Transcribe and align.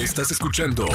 Estás 0.00 0.30
escuchando 0.30 0.86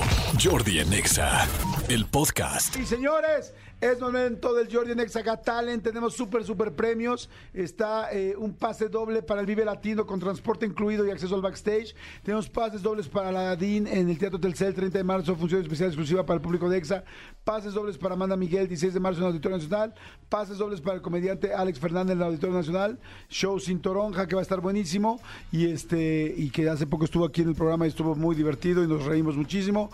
Jordi 0.43 0.79
en 0.79 0.91
Exa, 0.91 1.47
el 1.89 2.07
podcast. 2.07 2.75
Y 2.75 2.87
señores, 2.87 3.53
es 3.81 3.99
momento 3.99 4.53
del 4.53 4.73
Jordi 4.73 4.95
Nexa 4.95 5.21
Got 5.21 5.43
Talent. 5.43 5.83
Tenemos 5.83 6.15
súper, 6.15 6.43
súper 6.43 6.73
premios. 6.73 7.29
Está 7.53 8.11
eh, 8.11 8.33
un 8.37 8.53
pase 8.53 8.87
doble 8.87 9.21
para 9.21 9.41
el 9.41 9.45
Vive 9.45 9.65
Latino 9.65 10.05
con 10.05 10.19
transporte 10.19 10.65
incluido 10.65 11.05
y 11.05 11.11
acceso 11.11 11.35
al 11.35 11.41
backstage. 11.41 11.93
Tenemos 12.23 12.49
pases 12.49 12.81
dobles 12.81 13.07
para 13.07 13.31
la 13.31 13.55
DIN 13.55 13.87
en 13.87 14.09
el 14.09 14.17
Teatro 14.17 14.39
Telcel, 14.39 14.73
30 14.73 14.97
de 14.97 15.03
marzo, 15.03 15.35
función 15.35 15.61
especial 15.61 15.89
exclusiva 15.89 16.25
para 16.25 16.37
el 16.37 16.41
público 16.41 16.69
de 16.69 16.77
Exa. 16.77 17.03
Pases 17.43 17.73
dobles 17.73 17.97
para 17.97 18.15
Amanda 18.15 18.37
Miguel, 18.37 18.67
16 18.67 18.93
de 18.93 18.99
marzo 18.99 19.19
en 19.19 19.25
el 19.25 19.31
Auditorio 19.31 19.57
Nacional. 19.57 19.93
Pases 20.29 20.57
dobles 20.57 20.81
para 20.81 20.95
el 20.95 21.01
comediante 21.01 21.53
Alex 21.53 21.79
Fernández 21.79 22.13
en 22.13 22.19
el 22.19 22.27
Auditorio 22.27 22.55
Nacional. 22.55 22.97
Show 23.29 23.59
sin 23.59 23.81
toronja 23.81 24.27
que 24.27 24.35
va 24.35 24.41
a 24.41 24.43
estar 24.43 24.61
buenísimo. 24.61 25.19
Y, 25.51 25.67
este, 25.67 26.33
y 26.35 26.49
que 26.49 26.69
hace 26.69 26.87
poco 26.87 27.05
estuvo 27.05 27.25
aquí 27.25 27.41
en 27.41 27.49
el 27.49 27.55
programa 27.55 27.85
y 27.85 27.89
estuvo 27.89 28.15
muy 28.15 28.35
divertido 28.35 28.83
y 28.83 28.87
nos 28.87 29.05
reímos 29.05 29.35
muchísimo. 29.35 29.89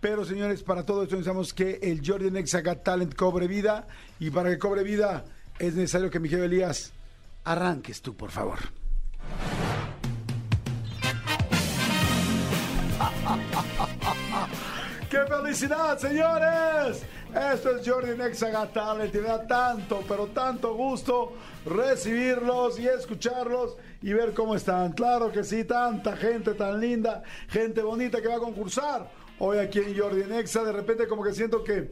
Pero 0.00 0.24
señores, 0.24 0.62
para 0.62 0.84
todo 0.84 1.02
esto 1.02 1.16
necesitamos 1.16 1.52
que 1.52 1.80
el 1.82 2.00
X 2.36 2.54
haga 2.54 2.76
talent 2.76 3.14
cobre 3.14 3.48
vida. 3.48 3.86
Y 4.20 4.30
para 4.30 4.50
que 4.50 4.58
cobre 4.58 4.84
vida 4.84 5.24
es 5.58 5.74
necesario 5.74 6.10
que 6.10 6.20
Miguel 6.20 6.44
Elías 6.44 6.92
arranques 7.44 8.00
tú, 8.00 8.14
por 8.14 8.30
favor. 8.30 8.58
¡Qué 15.10 15.18
felicidad, 15.26 15.98
señores! 15.98 17.02
Esto 17.34 17.76
es 17.76 17.88
Jordan 17.88 18.20
X 18.28 18.42
haga 18.44 18.66
talent 18.66 19.14
y 19.14 19.18
me 19.18 19.28
da 19.28 19.46
tanto, 19.46 20.04
pero 20.06 20.26
tanto 20.28 20.74
gusto 20.74 21.32
recibirlos 21.64 22.78
y 22.78 22.86
escucharlos 22.86 23.76
y 24.02 24.12
ver 24.12 24.32
cómo 24.32 24.54
están. 24.54 24.92
Claro 24.92 25.32
que 25.32 25.44
sí, 25.44 25.64
tanta 25.64 26.16
gente 26.16 26.54
tan 26.54 26.78
linda, 26.78 27.22
gente 27.48 27.82
bonita 27.82 28.20
que 28.20 28.28
va 28.28 28.36
a 28.36 28.40
concursar 28.40 29.10
hoy 29.38 29.58
aquí 29.58 29.78
en 29.78 29.98
Jordi 29.98 30.24
Nexa. 30.24 30.64
De 30.64 30.72
repente 30.72 31.06
como 31.08 31.22
que 31.22 31.32
siento 31.32 31.64
que 31.64 31.90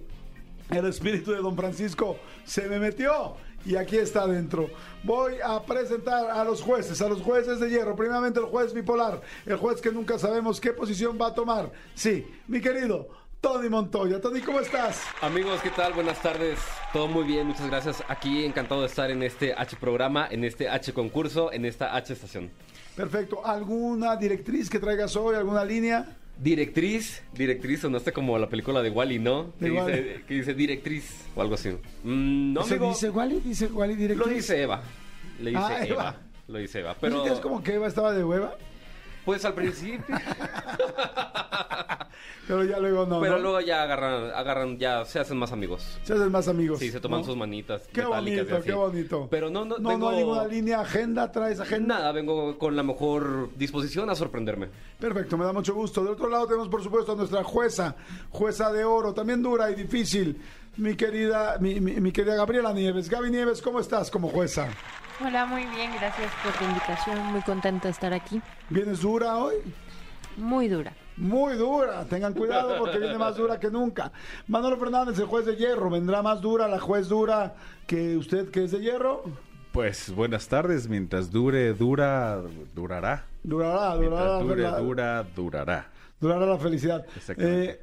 el 0.70 0.86
espíritu 0.86 1.32
de 1.32 1.38
Don 1.38 1.56
Francisco 1.56 2.18
se 2.44 2.68
me 2.68 2.78
metió 2.78 3.36
y 3.64 3.76
aquí 3.76 3.96
está 3.96 4.22
adentro. 4.22 4.70
Voy 5.02 5.34
a 5.44 5.62
presentar 5.62 6.30
a 6.30 6.44
los 6.44 6.62
jueces, 6.62 7.00
a 7.02 7.08
los 7.08 7.22
jueces 7.22 7.60
de 7.60 7.68
hierro. 7.70 7.96
Primeramente 7.96 8.40
el 8.40 8.46
juez 8.46 8.72
bipolar, 8.72 9.20
el 9.44 9.56
juez 9.56 9.80
que 9.80 9.90
nunca 9.90 10.18
sabemos 10.18 10.60
qué 10.60 10.72
posición 10.72 11.18
va 11.20 11.28
a 11.28 11.34
tomar. 11.34 11.72
Sí, 11.94 12.26
mi 12.48 12.60
querido 12.60 13.08
Tony 13.40 13.68
Montoya. 13.68 14.20
Tony, 14.20 14.40
¿cómo 14.40 14.60
estás? 14.60 15.02
Amigos, 15.20 15.60
¿qué 15.62 15.70
tal? 15.70 15.92
Buenas 15.92 16.20
tardes. 16.20 16.58
Todo 16.92 17.06
muy 17.06 17.24
bien, 17.24 17.46
muchas 17.46 17.66
gracias. 17.68 18.02
Aquí 18.08 18.44
encantado 18.44 18.80
de 18.80 18.88
estar 18.88 19.10
en 19.10 19.22
este 19.22 19.54
H 19.54 19.76
programa, 19.76 20.26
en 20.30 20.44
este 20.44 20.68
H 20.68 20.92
concurso, 20.92 21.52
en 21.52 21.64
esta 21.64 21.94
H 21.94 22.12
estación. 22.12 22.50
Perfecto. 22.96 23.44
¿Alguna 23.44 24.16
directriz 24.16 24.70
que 24.70 24.78
traigas 24.78 25.14
hoy? 25.16 25.36
¿Alguna 25.36 25.64
línea? 25.64 26.16
Directriz, 26.38 27.22
directriz, 27.32 27.80
sonaste 27.80 28.12
como 28.12 28.38
la 28.38 28.48
película 28.48 28.82
de 28.82 28.90
Wally, 28.90 29.18
¿no? 29.18 29.52
Que 29.58 29.66
dice, 29.70 29.80
Wall-E. 29.80 30.24
que 30.28 30.34
dice 30.34 30.54
directriz 30.54 31.24
o 31.34 31.40
algo 31.40 31.54
así. 31.54 31.70
Mm, 32.04 32.52
no, 32.52 32.62
¿Se 32.64 32.74
amigo. 32.74 32.90
dice 32.90 33.08
Wally? 33.10 33.40
¿Dice 33.40 33.66
Wally 33.68 33.94
directriz? 33.94 34.26
Lo 34.28 34.34
dice 34.34 34.62
Eva. 34.62 34.82
Le 35.40 35.50
dice 35.50 35.62
Ah, 35.62 35.76
Eva. 35.84 35.86
Eva. 35.86 36.16
Lo 36.48 36.58
dice 36.58 36.80
Eva. 36.80 36.96
Pero... 37.00 37.22
Pero, 37.22 37.34
es 37.34 37.40
como 37.40 37.62
que 37.62 37.74
Eva 37.74 37.86
estaba 37.86 38.12
de 38.12 38.22
hueva? 38.24 38.54
pues 39.24 39.44
al 39.44 39.54
principio. 39.54 40.04
Pero 42.46 42.62
ya 42.64 42.78
luego 42.78 43.06
no, 43.06 43.20
pero 43.20 43.36
¿no? 43.36 43.42
luego 43.42 43.60
ya 43.60 43.82
agarran, 43.82 44.30
agarran, 44.34 44.78
ya 44.78 45.04
se 45.04 45.18
hacen 45.18 45.36
más 45.36 45.50
amigos. 45.52 45.98
Se 46.04 46.12
hacen 46.14 46.30
más 46.30 46.46
amigos. 46.46 46.78
Sí, 46.78 46.90
se 46.90 47.00
toman 47.00 47.20
¿no? 47.20 47.26
sus 47.26 47.36
manitas. 47.36 47.82
Qué 47.92 48.02
metálicas 48.02 48.38
y 48.38 48.40
bonito, 48.44 48.56
así. 48.56 48.66
qué 48.66 48.72
bonito. 48.74 49.28
Pero 49.30 49.50
no, 49.50 49.64
no, 49.64 49.78
No, 49.78 49.88
vengo- 49.88 49.98
no 49.98 50.16
hay 50.16 50.16
ninguna 50.24 50.44
línea, 50.46 50.80
agenda, 50.80 51.32
traes 51.32 51.58
agenda. 51.58 51.96
Nada, 51.98 52.12
vengo 52.12 52.56
con 52.58 52.76
la 52.76 52.82
mejor 52.84 53.50
disposición 53.56 54.08
a 54.10 54.14
sorprenderme. 54.14 54.68
Perfecto, 55.00 55.36
me 55.36 55.44
da 55.44 55.52
mucho 55.52 55.74
gusto. 55.74 56.02
Del 56.04 56.12
otro 56.12 56.28
lado 56.28 56.46
tenemos, 56.46 56.68
por 56.68 56.82
supuesto, 56.82 57.12
a 57.12 57.16
nuestra 57.16 57.42
jueza, 57.42 57.96
jueza 58.30 58.72
de 58.72 58.84
oro, 58.84 59.12
también 59.12 59.42
dura 59.42 59.68
y 59.70 59.74
difícil, 59.74 60.40
mi 60.76 60.94
querida, 60.94 61.56
mi, 61.60 61.80
mi- 61.80 62.00
mi 62.00 62.12
querida 62.12 62.36
Gabriela 62.36 62.72
Nieves. 62.72 63.10
Gaby 63.10 63.30
Nieves, 63.30 63.60
¿cómo 63.60 63.80
estás 63.80 64.10
como 64.10 64.28
jueza? 64.28 64.68
Hola, 65.24 65.46
muy 65.46 65.64
bien, 65.74 65.90
gracias 65.98 66.30
por 66.44 66.62
la 66.62 66.68
invitación. 66.68 67.18
Muy 67.32 67.40
contenta 67.42 67.88
de 67.88 67.92
estar 67.92 68.12
aquí. 68.12 68.40
¿Vienes 68.70 69.00
dura 69.00 69.36
hoy? 69.38 69.54
Muy 70.36 70.68
dura. 70.68 70.92
Muy 71.16 71.56
dura, 71.56 72.04
tengan 72.04 72.34
cuidado 72.34 72.76
porque 72.78 72.98
viene 72.98 73.16
más 73.16 73.36
dura 73.36 73.58
que 73.58 73.70
nunca. 73.70 74.12
Manolo 74.48 74.76
Fernández, 74.76 75.18
el 75.18 75.24
juez 75.26 75.46
de 75.46 75.56
hierro, 75.56 75.88
¿vendrá 75.88 76.20
más 76.22 76.40
dura 76.42 76.68
la 76.68 76.78
juez 76.78 77.08
dura 77.08 77.54
que 77.86 78.16
usted 78.16 78.50
que 78.50 78.64
es 78.64 78.72
de 78.72 78.80
hierro? 78.80 79.24
Pues 79.72 80.10
buenas 80.14 80.46
tardes, 80.48 80.88
mientras 80.88 81.30
dure, 81.30 81.72
dura, 81.74 82.42
durará. 82.74 83.24
Durará, 83.42 83.94
durará, 83.94 83.98
Mientras 83.98 84.40
dure, 84.42 84.62
¿verdad? 84.62 84.78
dura, 84.78 85.26
durará. 85.34 85.90
durará 86.20 86.46
la 86.46 86.58
felicidad. 86.58 87.06
Eh, 87.38 87.80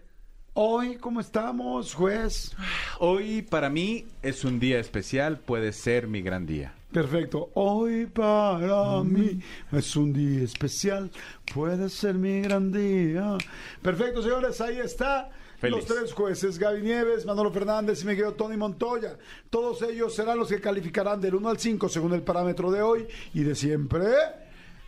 hoy, 0.53 0.97
¿cómo 0.97 1.19
estamos, 1.19 1.94
juez? 1.94 2.55
Hoy 3.00 3.41
para 3.41 3.69
mí 3.69 4.05
es 4.21 4.44
un 4.44 4.59
día 4.59 4.79
especial, 4.79 5.39
puede 5.39 5.71
ser 5.71 6.07
mi 6.07 6.21
gran 6.21 6.45
día. 6.45 6.73
Perfecto. 6.94 7.50
Hoy 7.56 8.06
para 8.06 9.04
mí 9.04 9.40
es 9.72 9.96
un 9.96 10.14
día 10.14 10.44
especial. 10.44 11.09
Puede 11.52 11.90
ser 11.90 12.14
mi 12.14 12.42
gran 12.42 12.72
día. 12.72 13.36
Perfecto, 13.81 14.22
señores. 14.22 14.62
Ahí 14.62 14.78
está. 14.78 15.31
Feliz. 15.58 15.78
Los 15.78 15.86
tres 15.86 16.14
jueces, 16.14 16.59
Gaby 16.59 16.81
Nieves, 16.81 17.26
Manolo 17.26 17.52
Fernández 17.52 18.04
y 18.04 18.16
quedo 18.16 18.34
Tony 18.34 18.58
Montoya. 18.58 19.18
Todos 19.50 19.81
ellos 19.81 20.14
serán 20.14 20.38
los 20.38 20.50
que 20.50 20.62
calificarán 20.62 21.20
del 21.20 21.34
1 21.34 21.50
al 21.50 21.58
5 21.58 21.90
según 21.90 22.14
el 22.14 22.22
parámetro 22.22 22.70
de 22.70 22.84
hoy 22.84 23.08
y 23.34 23.42
de 23.44 23.56
siempre. 23.56 24.06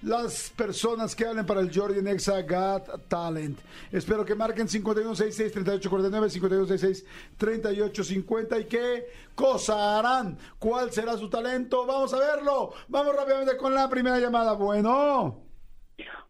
Las 0.06 0.52
personas 0.52 1.16
que 1.16 1.26
hablen 1.26 1.48
para 1.48 1.62
el 1.62 1.76
Jordi 1.76 2.00
Nexa 2.00 2.44
Got 2.44 3.08
Talent. 3.08 3.58
Espero 3.92 4.24
que 4.24 4.36
marquen 4.36 4.68
5166-3849, 4.68 7.06
5166-3850. 7.40 8.62
¿Y 8.62 8.66
qué 8.66 9.08
cosa 9.34 9.98
harán? 9.98 10.38
¿Cuál 10.60 10.92
será 10.92 11.18
su 11.18 11.28
talento? 11.28 11.88
Vamos 11.88 12.14
a 12.14 12.20
verlo. 12.20 12.74
Vamos 12.88 13.16
rápidamente 13.16 13.58
con 13.58 13.74
la 13.74 13.90
primera 13.90 14.20
llamada. 14.20 14.54
Bueno. 14.54 15.40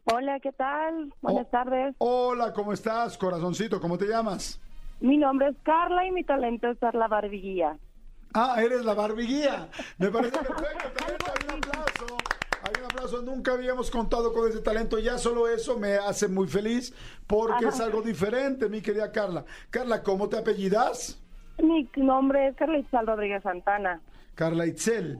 Hola, 0.06 0.40
¿qué 0.40 0.53
tal? 0.53 1.13
Buenas 1.22 1.47
Oh. 1.47 1.52
tardes. 1.52 1.96
Hola, 1.97 2.53
¿cómo 2.53 2.72
estás, 2.72 3.18
corazoncito? 3.18 3.81
¿Cómo 3.81 3.97
te 3.97 4.06
llamas? 4.06 4.57
Mi 5.02 5.18
nombre 5.18 5.50
es 5.50 5.56
Carla 5.63 6.06
y 6.07 6.12
mi 6.12 6.24
talento 6.24 6.69
es 6.69 6.80
ser 6.80 6.96
la 6.96 7.09
barbiguía. 7.09 7.78
Ah, 8.34 8.56
eres 8.63 8.86
la 8.86 8.94
barbiguía. 8.94 9.68
Me 9.97 10.09
parece 10.12 10.38
perfecto. 10.38 11.06
Hay 11.06 11.13
un 11.46 11.52
aplauso. 11.63 12.18
Nunca 13.13 13.53
habíamos 13.53 13.91
contado 13.91 14.33
con 14.33 14.49
ese 14.49 14.59
talento. 14.59 14.97
Ya 14.99 15.17
solo 15.17 15.47
eso 15.47 15.77
me 15.77 15.95
hace 15.95 16.27
muy 16.27 16.47
feliz 16.47 16.93
porque 17.27 17.66
es 17.66 17.79
algo 17.79 18.01
diferente, 18.01 18.69
mi 18.69 18.81
querida 18.81 19.11
Carla. 19.11 19.45
Carla, 19.69 20.01
¿cómo 20.01 20.27
te 20.27 20.38
apellidas? 20.38 21.21
Mi 21.61 21.88
nombre 21.95 22.47
es 22.47 22.55
Carla 22.55 22.79
Itzal 22.79 23.07
Rodríguez 23.07 23.44
Santana. 23.44 24.01
Carla 24.33 24.65
Itzel. 24.65 25.19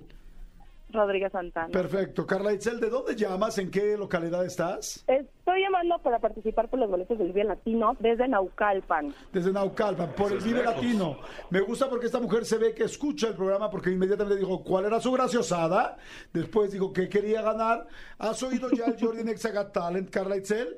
Rodríguez 0.96 1.32
Santana. 1.32 1.68
Perfecto. 1.70 2.26
Carla 2.26 2.54
Itzel, 2.54 2.80
¿de 2.80 2.90
dónde 2.90 3.16
llamas? 3.16 3.58
¿En 3.58 3.70
qué 3.70 3.96
localidad 3.98 4.46
estás? 4.46 5.04
Estoy 5.08 5.62
llamando 5.62 6.00
para 6.00 6.20
participar 6.20 6.70
por 6.70 6.80
los 6.80 6.90
boletos 6.90 7.18
del 7.18 7.28
Vive 7.28 7.44
Latino 7.44 7.96
desde 8.00 8.28
Naucalpan. 8.28 9.14
Desde 9.32 9.52
Naucalpan, 9.52 10.14
por 10.14 10.32
el 10.32 10.40
Vive 10.40 10.64
Latino. 10.64 11.18
Me 11.52 11.62
gusta 11.62 11.90
porque 11.90 12.08
esta 12.08 12.20
mujer 12.20 12.46
se 12.46 12.58
ve 12.58 12.74
que 12.74 12.84
escucha 12.86 13.28
el 13.28 13.36
programa 13.36 13.70
porque 13.70 13.92
inmediatamente 13.92 14.40
dijo 14.40 14.64
cuál 14.64 14.86
era 14.86 15.00
su 15.00 15.12
graciosada. 15.12 15.98
Después 16.34 16.72
dijo 16.72 16.92
que 16.94 17.08
quería 17.10 17.42
ganar. 17.42 17.88
¿Has 18.18 18.42
oído 18.44 18.70
ya 18.72 18.86
el 18.86 19.00
Jordi 19.00 19.24
Nexa 19.24 19.52
Got 19.52 19.72
Talent, 19.74 20.10
Carla 20.10 20.38
Itzel? 20.38 20.78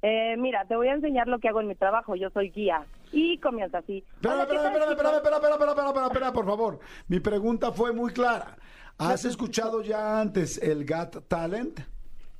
Eh, 0.00 0.36
mira, 0.38 0.64
te 0.66 0.76
voy 0.76 0.86
a 0.88 0.92
enseñar 0.94 1.26
lo 1.26 1.40
que 1.40 1.48
hago 1.48 1.60
en 1.60 1.66
mi 1.66 1.74
trabajo. 1.74 2.14
Yo 2.14 2.30
soy 2.30 2.50
guía. 2.50 2.86
Y 3.10 3.38
comienza 3.38 3.78
así. 3.78 4.04
Espérame, 4.14 4.34
Hola, 4.40 4.46
¿qué 4.46 4.54
espérame, 4.54 4.62
tal, 4.62 4.72
espérame, 4.72 4.88
chicos? 4.90 5.12
espérame, 5.12 5.16
espérame, 5.16 5.52
espérame, 5.52 5.70
espérame, 5.70 5.88
espérame, 5.88 6.06
espérame, 6.12 6.32
por 6.34 6.46
favor. 6.46 6.78
Mi 7.08 7.20
pregunta 7.20 7.72
fue 7.72 7.92
muy 7.92 8.12
clara. 8.12 8.56
¿Has 8.98 9.24
escuchado 9.24 9.80
ya 9.80 10.20
antes 10.20 10.58
el 10.58 10.84
Got 10.84 11.28
Talent? 11.28 11.80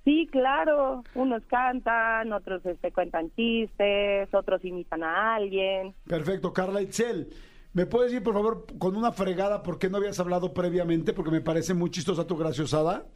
Sí, 0.04 0.26
claro. 0.32 1.04
Unos 1.14 1.44
cantan, 1.46 2.32
otros 2.32 2.64
este, 2.66 2.90
cuentan 2.92 3.30
chistes, 3.36 4.28
otros 4.34 4.64
imitan 4.64 5.04
a 5.04 5.36
alguien. 5.36 5.94
Perfecto, 6.06 6.52
Carla 6.52 6.82
Itzel. 6.82 7.28
¿Me 7.74 7.86
puedes 7.86 8.10
decir, 8.10 8.24
por 8.24 8.34
favor, 8.34 8.66
con 8.78 8.96
una 8.96 9.12
fregada 9.12 9.62
por 9.62 9.78
qué 9.78 9.88
no 9.88 9.98
habías 9.98 10.18
hablado 10.18 10.52
previamente? 10.52 11.12
Porque 11.12 11.30
me 11.30 11.40
parece 11.40 11.74
muy 11.74 11.90
chistosa 11.90 12.26
tu 12.26 12.36
graciosada. 12.36 13.06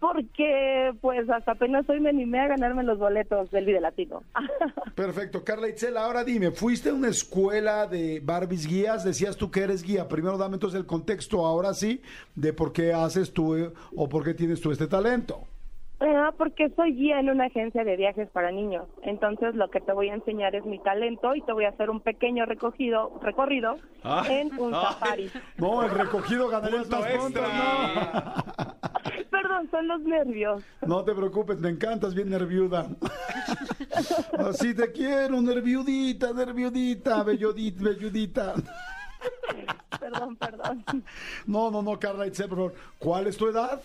Porque, 0.00 0.92
pues, 1.00 1.28
hasta 1.28 1.52
apenas 1.52 1.88
hoy 1.88 2.00
me 2.00 2.10
animé 2.10 2.40
a 2.40 2.48
ganarme 2.48 2.82
los 2.82 2.98
boletos 2.98 3.50
del 3.50 3.64
Vive 3.64 3.80
Latino. 3.80 4.22
Perfecto, 4.94 5.44
Carla 5.44 5.68
Itzel, 5.68 5.96
ahora 5.96 6.24
dime, 6.24 6.50
¿fuiste 6.50 6.90
a 6.90 6.94
una 6.94 7.08
escuela 7.08 7.86
de 7.86 8.20
Barbies 8.20 8.66
guías? 8.66 9.04
Decías 9.04 9.36
tú 9.36 9.50
que 9.50 9.60
eres 9.60 9.82
guía. 9.82 10.08
Primero 10.08 10.38
dame 10.38 10.54
entonces 10.54 10.78
el 10.78 10.86
contexto, 10.86 11.46
ahora 11.46 11.74
sí, 11.74 12.02
de 12.34 12.52
por 12.52 12.72
qué 12.72 12.92
haces 12.92 13.32
tú 13.32 13.56
eh, 13.56 13.72
o 13.96 14.08
por 14.08 14.24
qué 14.24 14.34
tienes 14.34 14.60
tú 14.60 14.70
este 14.70 14.86
talento. 14.86 15.46
Ah, 16.06 16.32
porque 16.36 16.68
soy 16.76 16.92
guía 16.94 17.18
en 17.18 17.30
una 17.30 17.46
agencia 17.46 17.82
de 17.82 17.96
viajes 17.96 18.28
para 18.30 18.50
niños. 18.50 18.86
Entonces, 19.02 19.54
lo 19.54 19.70
que 19.70 19.80
te 19.80 19.92
voy 19.92 20.10
a 20.10 20.14
enseñar 20.14 20.54
es 20.54 20.64
mi 20.66 20.78
talento 20.80 21.34
y 21.34 21.40
te 21.42 21.52
voy 21.52 21.64
a 21.64 21.70
hacer 21.70 21.88
un 21.88 22.00
pequeño 22.00 22.44
recogido, 22.44 23.18
recorrido 23.22 23.76
Ah. 24.02 24.22
en 24.28 24.58
un 24.60 24.74
Ay. 24.74 24.82
safari. 24.82 25.30
No, 25.56 25.82
el 25.82 25.90
recogido 25.90 26.50
más 26.50 26.68
puntos, 26.68 27.06
extra. 27.06 27.48
¿no? 27.48 28.74
Perdón, 29.30 29.68
son 29.70 29.88
los 29.88 30.00
nervios. 30.02 30.62
No 30.86 31.04
te 31.04 31.14
preocupes, 31.14 31.58
me 31.58 31.70
encantas 31.70 32.14
bien 32.14 32.28
nerviuda. 32.30 32.86
Así 34.38 34.74
te 34.74 34.92
quiero, 34.92 35.40
nerviudita, 35.40 36.32
nerviudita, 36.32 37.22
belludita, 37.22 37.82
belludita. 37.82 38.54
Perdón, 39.98 40.36
perdón. 40.36 40.84
No, 41.46 41.70
no, 41.70 41.82
no, 41.82 41.98
Carla 41.98 42.26
Itzel, 42.26 42.48
por 42.48 42.58
favor. 42.58 42.74
¿Cuál 42.98 43.26
es 43.26 43.36
tu 43.36 43.48
edad? 43.48 43.80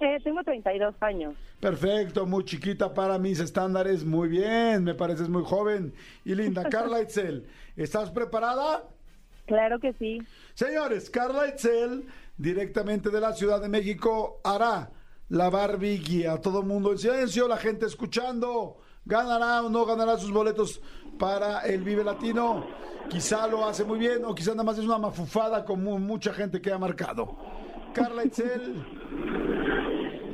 Eh, 0.00 0.18
tengo 0.22 0.42
32 0.42 0.94
años. 1.00 1.34
Perfecto, 1.60 2.26
muy 2.26 2.44
chiquita 2.44 2.92
para 2.92 3.18
mis 3.18 3.40
estándares. 3.40 4.04
Muy 4.04 4.28
bien, 4.28 4.84
me 4.84 4.94
pareces 4.94 5.28
muy 5.28 5.42
joven 5.42 5.94
y 6.24 6.34
linda. 6.34 6.64
Carla 6.70 7.00
Itzel, 7.00 7.46
¿estás 7.76 8.10
preparada? 8.10 8.84
Claro 9.46 9.78
que 9.78 9.92
sí. 9.94 10.18
Señores, 10.54 11.08
Carla 11.08 11.48
Itzel, 11.48 12.04
directamente 12.36 13.10
de 13.10 13.20
la 13.20 13.32
Ciudad 13.32 13.60
de 13.60 13.68
México, 13.68 14.40
hará 14.44 14.90
la 15.28 15.50
Barbie 15.50 15.98
Guía. 15.98 16.40
Todo 16.40 16.60
el 16.60 16.66
mundo 16.66 16.92
en 16.92 16.98
silencio, 16.98 17.48
la 17.48 17.56
gente 17.56 17.86
escuchando. 17.86 18.78
¿Ganará 19.04 19.62
o 19.62 19.70
no 19.70 19.86
ganará 19.86 20.18
sus 20.18 20.32
boletos 20.32 20.80
para 21.16 21.60
el 21.60 21.84
Vive 21.84 22.02
Latino? 22.02 22.66
Quizá 23.08 23.46
lo 23.46 23.64
hace 23.64 23.84
muy 23.84 24.00
bien 24.00 24.24
o 24.24 24.34
quizá 24.34 24.50
nada 24.50 24.64
más 24.64 24.78
es 24.78 24.84
una 24.84 24.98
mafufada 24.98 25.64
como 25.64 25.96
mucha 25.98 26.34
gente 26.34 26.60
que 26.60 26.72
ha 26.72 26.78
marcado. 26.78 27.36
Carla 27.92 28.24
Itzel, 28.24 28.84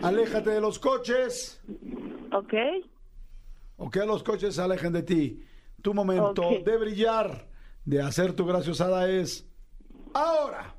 aléjate 0.03 0.51
de 0.51 0.61
los 0.61 0.79
coches 0.79 1.63
¿Ok? 2.33 2.55
o 3.77 3.91
que 3.91 4.05
los 4.07 4.23
coches 4.23 4.55
se 4.55 4.63
alejen 4.63 4.93
de 4.93 5.03
ti. 5.03 5.43
Tu 5.83 5.93
momento 5.95 6.43
Ok. 6.49 6.65
de 6.65 6.77
brillar, 6.79 7.47
de 7.85 8.01
hacer 8.03 8.35
tu 8.35 8.47
graciosada 8.47 9.09
es 9.09 9.49
ahora. 10.15 10.75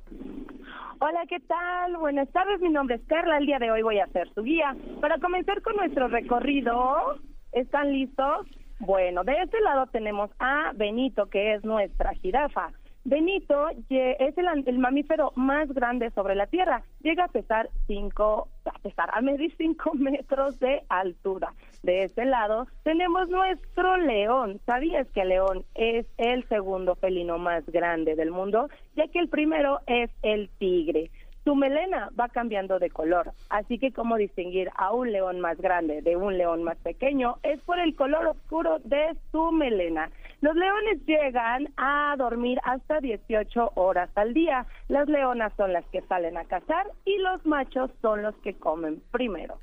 Hola, 1.00 1.24
¿qué 1.28 1.38
tal? 1.40 1.96
Buenas 1.98 2.30
tardes, 2.30 2.60
mi 2.60 2.70
nombre 2.70 2.96
es 2.96 3.02
Carla. 3.06 3.36
El 3.38 3.46
día 3.46 3.58
de 3.58 3.70
hoy 3.70 3.82
voy 3.82 3.98
a 3.98 4.06
ser 4.08 4.32
su 4.34 4.42
guía. 4.42 4.74
Para 5.00 5.18
comenzar 5.18 5.60
con 5.60 5.76
nuestro 5.76 6.08
recorrido, 6.08 7.18
¿están 7.52 7.92
listos? 7.92 8.46
Bueno, 8.78 9.22
de 9.24 9.34
este 9.42 9.60
lado 9.60 9.86
tenemos 9.88 10.30
a 10.38 10.72
Benito, 10.74 11.26
que 11.26 11.54
es 11.54 11.64
nuestra 11.64 12.14
jirafa. 12.14 12.70
Benito 13.06 13.68
es 13.90 14.38
el, 14.38 14.46
el 14.66 14.78
mamífero 14.78 15.32
más 15.36 15.68
grande 15.68 16.10
sobre 16.12 16.34
la 16.34 16.46
Tierra. 16.46 16.82
Llega 17.02 17.24
a 17.24 17.28
pesar 17.28 17.68
cinco, 17.86 18.48
a 18.64 18.78
pesar, 18.78 19.10
a 19.12 19.20
medir 19.20 19.54
5 19.58 19.92
metros 19.94 20.58
de 20.58 20.82
altura. 20.88 21.52
De 21.82 22.04
este 22.04 22.24
lado 22.24 22.66
tenemos 22.82 23.28
nuestro 23.28 23.98
león. 23.98 24.58
¿Sabías 24.64 25.06
que 25.10 25.20
el 25.20 25.28
león 25.28 25.64
es 25.74 26.06
el 26.16 26.48
segundo 26.48 26.94
felino 26.94 27.36
más 27.36 27.66
grande 27.66 28.16
del 28.16 28.30
mundo? 28.30 28.70
Ya 28.96 29.06
que 29.08 29.18
el 29.18 29.28
primero 29.28 29.80
es 29.86 30.10
el 30.22 30.48
tigre. 30.58 31.10
Su 31.44 31.54
melena 31.54 32.08
va 32.18 32.30
cambiando 32.30 32.78
de 32.78 32.88
color, 32.88 33.32
así 33.50 33.78
que 33.78 33.92
cómo 33.92 34.16
distinguir 34.16 34.70
a 34.76 34.94
un 34.94 35.12
león 35.12 35.40
más 35.40 35.58
grande 35.58 36.00
de 36.00 36.16
un 36.16 36.38
león 36.38 36.62
más 36.62 36.78
pequeño 36.78 37.36
es 37.42 37.60
por 37.60 37.78
el 37.78 37.94
color 37.94 38.28
oscuro 38.28 38.78
de 38.78 39.14
su 39.30 39.52
melena. 39.52 40.10
Los 40.44 40.56
leones 40.56 41.06
llegan 41.06 41.72
a 41.78 42.14
dormir 42.18 42.60
hasta 42.64 43.00
18 43.00 43.72
horas 43.76 44.10
al 44.14 44.34
día. 44.34 44.66
Las 44.88 45.08
leonas 45.08 45.54
son 45.56 45.72
las 45.72 45.86
que 45.86 46.02
salen 46.02 46.36
a 46.36 46.44
cazar 46.44 46.86
y 47.06 47.16
los 47.16 47.46
machos 47.46 47.90
son 48.02 48.20
los 48.20 48.34
que 48.42 48.52
comen 48.52 49.02
primero. 49.10 49.58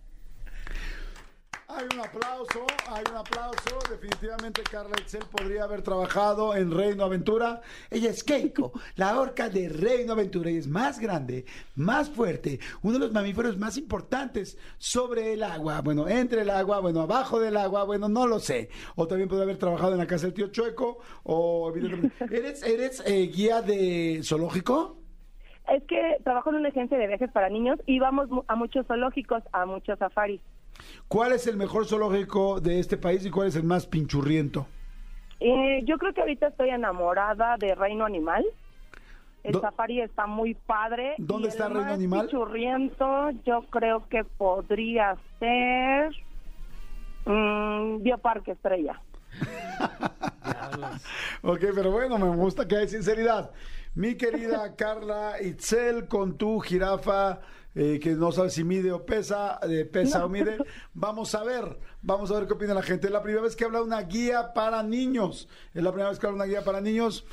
Hay 1.73 1.85
un 1.93 1.99
aplauso, 2.01 2.67
hay 2.89 3.03
un 3.09 3.17
aplauso. 3.17 3.79
Definitivamente 3.89 4.61
Carla 4.63 4.95
Itzel 4.99 5.23
podría 5.31 5.63
haber 5.63 5.81
trabajado 5.81 6.53
en 6.53 6.69
Reino 6.69 7.05
Aventura. 7.05 7.61
Ella 7.89 8.09
es 8.09 8.23
Keiko, 8.25 8.73
la 8.95 9.17
orca 9.17 9.47
de 9.47 9.69
Reino 9.69 10.13
Aventura 10.13 10.51
y 10.51 10.57
es 10.57 10.67
más 10.67 10.99
grande, 10.99 11.45
más 11.75 12.09
fuerte, 12.09 12.59
uno 12.81 12.95
de 12.95 12.99
los 12.99 13.13
mamíferos 13.13 13.57
más 13.57 13.77
importantes 13.77 14.57
sobre 14.77 15.33
el 15.33 15.43
agua. 15.43 15.81
Bueno, 15.81 16.09
entre 16.09 16.41
el 16.41 16.49
agua, 16.49 16.79
bueno, 16.79 17.01
abajo 17.01 17.39
del 17.39 17.55
agua, 17.55 17.85
bueno, 17.85 18.09
no 18.09 18.27
lo 18.27 18.39
sé. 18.39 18.69
O 18.95 19.07
también 19.07 19.29
puede 19.29 19.43
haber 19.43 19.57
trabajado 19.57 19.93
en 19.93 19.99
la 19.99 20.07
casa 20.07 20.25
del 20.25 20.33
tío 20.33 20.47
Chueco 20.47 20.99
o 21.23 21.69
evidentemente. 21.69 22.25
¿Eres, 22.31 22.63
eres 22.63 23.03
eh, 23.05 23.31
guía 23.33 23.61
de 23.61 24.19
zoológico? 24.23 24.97
Es 25.69 25.83
que 25.83 26.17
trabajo 26.25 26.49
en 26.49 26.57
una 26.57 26.69
agencia 26.69 26.97
de 26.97 27.07
viajes 27.07 27.31
para 27.31 27.47
niños 27.47 27.79
y 27.85 27.99
vamos 27.99 28.27
a 28.47 28.55
muchos 28.55 28.85
zoológicos, 28.87 29.41
a 29.53 29.65
muchos 29.65 29.97
safaris. 29.99 30.41
¿Cuál 31.07 31.33
es 31.33 31.47
el 31.47 31.57
mejor 31.57 31.85
zoológico 31.87 32.59
de 32.61 32.79
este 32.79 32.97
país 32.97 33.25
y 33.25 33.31
cuál 33.31 33.47
es 33.47 33.55
el 33.55 33.63
más 33.63 33.85
pinchurriento? 33.85 34.67
Eh, 35.39 35.81
yo 35.85 35.97
creo 35.97 36.13
que 36.13 36.21
ahorita 36.21 36.47
estoy 36.47 36.69
enamorada 36.69 37.57
de 37.57 37.73
Reino 37.75 38.05
Animal. 38.05 38.45
El 39.43 39.53
Do- 39.53 39.61
safari 39.61 40.01
está 40.01 40.27
muy 40.27 40.53
padre. 40.53 41.15
¿Dónde 41.17 41.47
y 41.47 41.49
está 41.49 41.65
el 41.65 41.73
Reino 41.73 41.85
más 41.87 41.95
Animal? 41.95 42.25
pichurriento, 42.27 43.29
yo 43.45 43.63
creo 43.71 44.07
que 44.07 44.23
podría 44.23 45.17
ser 45.39 46.11
mm, 47.25 48.03
Bioparque 48.03 48.51
Estrella. 48.51 49.01
Ok, 51.43 51.59
pero 51.75 51.91
bueno, 51.91 52.17
me 52.17 52.35
gusta 52.35 52.67
que 52.67 52.75
hay 52.77 52.87
sinceridad. 52.87 53.51
Mi 53.95 54.15
querida 54.15 54.75
Carla 54.75 55.41
Itzel, 55.41 56.07
con 56.07 56.37
tu 56.37 56.59
jirafa, 56.59 57.39
eh, 57.73 57.99
que 58.01 58.11
no 58.11 58.31
sabe 58.31 58.49
si 58.49 58.63
mide 58.63 58.91
o 58.91 59.05
pesa, 59.05 59.59
eh, 59.63 59.85
pesa 59.85 60.25
o 60.25 60.29
mide, 60.29 60.57
vamos 60.93 61.33
a 61.35 61.43
ver, 61.43 61.77
vamos 62.01 62.31
a 62.31 62.35
ver 62.35 62.47
qué 62.47 62.53
opina 62.53 62.73
la 62.73 62.81
gente. 62.81 63.07
Es 63.07 63.13
la 63.13 63.23
primera 63.23 63.43
vez 63.43 63.55
que 63.55 63.65
habla 63.65 63.81
una 63.81 64.01
guía 64.01 64.53
para 64.53 64.83
niños. 64.83 65.47
Es 65.73 65.83
la 65.83 65.91
primera 65.91 66.09
vez 66.09 66.19
que 66.19 66.27
habla 66.27 66.43
una 66.43 66.45
guía 66.45 66.63
para 66.63 66.81
niños. 66.81 67.25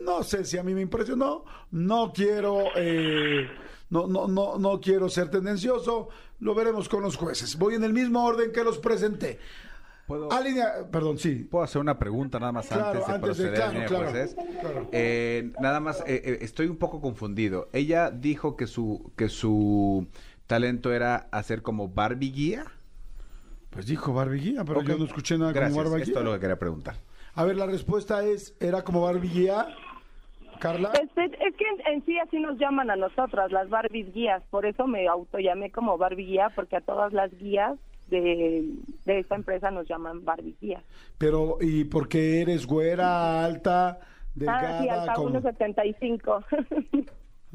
No 0.00 0.22
sé 0.22 0.44
si 0.44 0.58
a 0.58 0.62
mí 0.62 0.74
me 0.74 0.82
impresionó. 0.82 1.44
No 1.70 2.12
quiero, 2.12 2.64
eh, 2.76 3.48
no, 3.90 4.06
no, 4.06 4.28
no, 4.28 4.58
no 4.58 4.80
quiero 4.80 5.08
ser 5.08 5.30
tendencioso. 5.30 6.08
Lo 6.40 6.54
veremos 6.54 6.88
con 6.88 7.02
los 7.02 7.16
jueces. 7.16 7.56
Voy 7.56 7.74
en 7.74 7.84
el 7.84 7.92
mismo 7.92 8.24
orden 8.24 8.52
que 8.52 8.64
los 8.64 8.78
presenté. 8.78 9.38
¿Puedo, 10.08 10.32
Alinea, 10.32 10.86
perdón, 10.90 11.18
sí. 11.18 11.46
puedo 11.48 11.62
hacer 11.64 11.80
una 11.80 11.98
pregunta 11.98 12.40
nada 12.40 12.50
más 12.50 12.66
Claro, 12.66 12.86
antes 12.86 13.06
de 13.06 13.12
antes 13.12 13.20
de- 13.20 13.26
proceder, 13.44 13.54
claro, 13.54 13.72
señor 13.72 13.86
claro, 13.88 14.04
jueces? 14.10 14.36
claro. 14.60 14.88
Eh, 14.90 15.52
nada 15.60 15.78
más, 15.80 16.00
eh, 16.06 16.22
eh, 16.24 16.38
estoy 16.40 16.66
un 16.66 16.78
poco 16.78 17.00
confundido. 17.00 17.68
Ella 17.72 18.10
dijo 18.10 18.56
que 18.56 18.66
su, 18.66 19.12
que 19.16 19.28
su 19.28 20.08
talento 20.46 20.92
era 20.92 21.28
hacer 21.30 21.62
como 21.62 21.88
Barbie 21.88 22.32
guía. 22.32 22.64
Pues 23.70 23.86
dijo 23.86 24.14
Barbie 24.14 24.40
Guía, 24.40 24.64
pero 24.64 24.82
yo 24.82 24.96
no 24.96 25.04
escuché 25.04 25.36
nada 25.36 25.52
Gracias, 25.52 25.76
como 25.76 25.90
Barbie 25.90 26.02
esto 26.04 26.18
es 26.20 26.24
lo 26.24 26.30
Guía. 26.30 26.38
que 26.38 26.40
quería 26.40 26.58
preguntar. 26.58 26.94
A 27.34 27.44
ver, 27.44 27.54
la 27.56 27.66
respuesta 27.66 28.24
es, 28.24 28.56
¿era 28.60 28.82
como 28.82 29.02
Barbie 29.02 29.28
Guía? 29.28 29.68
Carla. 30.58 30.90
Este, 31.00 31.24
es 31.26 31.54
que 31.54 31.64
en, 31.68 31.94
en 31.94 32.04
sí 32.06 32.18
así 32.18 32.40
nos 32.40 32.58
llaman 32.58 32.90
a 32.90 32.96
nosotras, 32.96 33.52
las 33.52 33.68
Barbies 33.68 34.12
guías. 34.12 34.42
Por 34.50 34.66
eso 34.66 34.86
me 34.88 35.06
autollamé 35.06 35.70
como 35.70 35.96
Barbie 35.98 36.24
guía, 36.26 36.50
porque 36.56 36.76
a 36.76 36.80
todas 36.80 37.12
las 37.12 37.30
guías 37.38 37.78
de, 38.08 38.64
de 39.04 39.18
esta 39.20 39.34
empresa 39.34 39.70
nos 39.70 39.88
llaman 39.88 40.24
Barbie 40.24 40.56
guías. 40.60 40.82
Pero, 41.18 41.58
¿y 41.60 41.84
por 41.84 42.08
qué 42.08 42.40
eres 42.42 42.66
güera, 42.66 43.44
alta, 43.44 44.00
delgada? 44.34 44.78
Ah, 44.78 44.82
sí, 44.82 44.88
hasta 44.88 45.12
como- 45.14 45.40
1.75. 45.40 46.44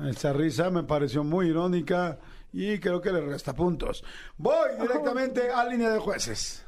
Esa 0.09 0.33
risa 0.33 0.69
me 0.71 0.83
pareció 0.83 1.23
muy 1.23 1.47
irónica 1.49 2.17
y 2.51 2.79
creo 2.79 2.99
que 3.01 3.11
le 3.11 3.21
resta 3.21 3.53
puntos. 3.53 4.03
Voy 4.37 4.69
directamente 4.81 5.49
a 5.51 5.65
línea 5.65 5.89
de 5.91 5.99
jueces. 5.99 6.65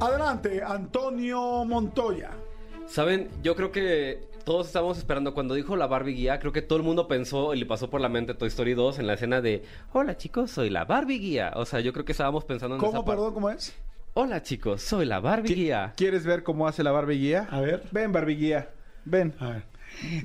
Adelante, 0.00 0.62
Antonio 0.62 1.64
Montoya. 1.64 2.30
Saben, 2.86 3.28
yo 3.42 3.56
creo 3.56 3.72
que 3.72 4.28
todos 4.46 4.68
estábamos 4.68 4.96
esperando 4.96 5.34
cuando 5.34 5.54
dijo 5.54 5.74
la 5.74 5.88
Barbie 5.88 6.14
guía, 6.14 6.38
creo 6.38 6.52
que 6.52 6.62
todo 6.62 6.78
el 6.78 6.84
mundo 6.84 7.08
pensó 7.08 7.52
y 7.52 7.58
le 7.58 7.66
pasó 7.66 7.90
por 7.90 8.00
la 8.00 8.08
mente 8.08 8.32
Toy 8.32 8.46
Story 8.46 8.74
2 8.74 9.00
en 9.00 9.08
la 9.08 9.14
escena 9.14 9.40
de 9.40 9.64
Hola 9.92 10.16
chicos, 10.16 10.52
soy 10.52 10.70
la 10.70 10.84
Barbie 10.84 11.18
guía. 11.18 11.50
O 11.56 11.66
sea, 11.66 11.80
yo 11.80 11.92
creo 11.92 12.04
que 12.04 12.12
estábamos 12.12 12.44
pensando 12.44 12.76
en 12.76 12.80
¿Cómo, 12.80 12.92
esa 12.92 13.04
perdón, 13.04 13.34
cómo 13.34 13.50
es? 13.50 13.74
Hola 14.14 14.44
chicos, 14.44 14.82
soy 14.82 15.04
la 15.04 15.18
Barbie 15.18 15.52
guía. 15.52 15.94
¿Quieres 15.96 16.24
ver 16.24 16.44
cómo 16.44 16.68
hace 16.68 16.84
la 16.84 16.92
Barbie 16.92 17.18
guía? 17.18 17.48
A 17.50 17.60
ver. 17.60 17.82
Ven, 17.90 18.12
Barbie 18.12 18.36
guía. 18.36 18.70
Ven. 19.04 19.34
A 19.40 19.48
ver. 19.48 19.64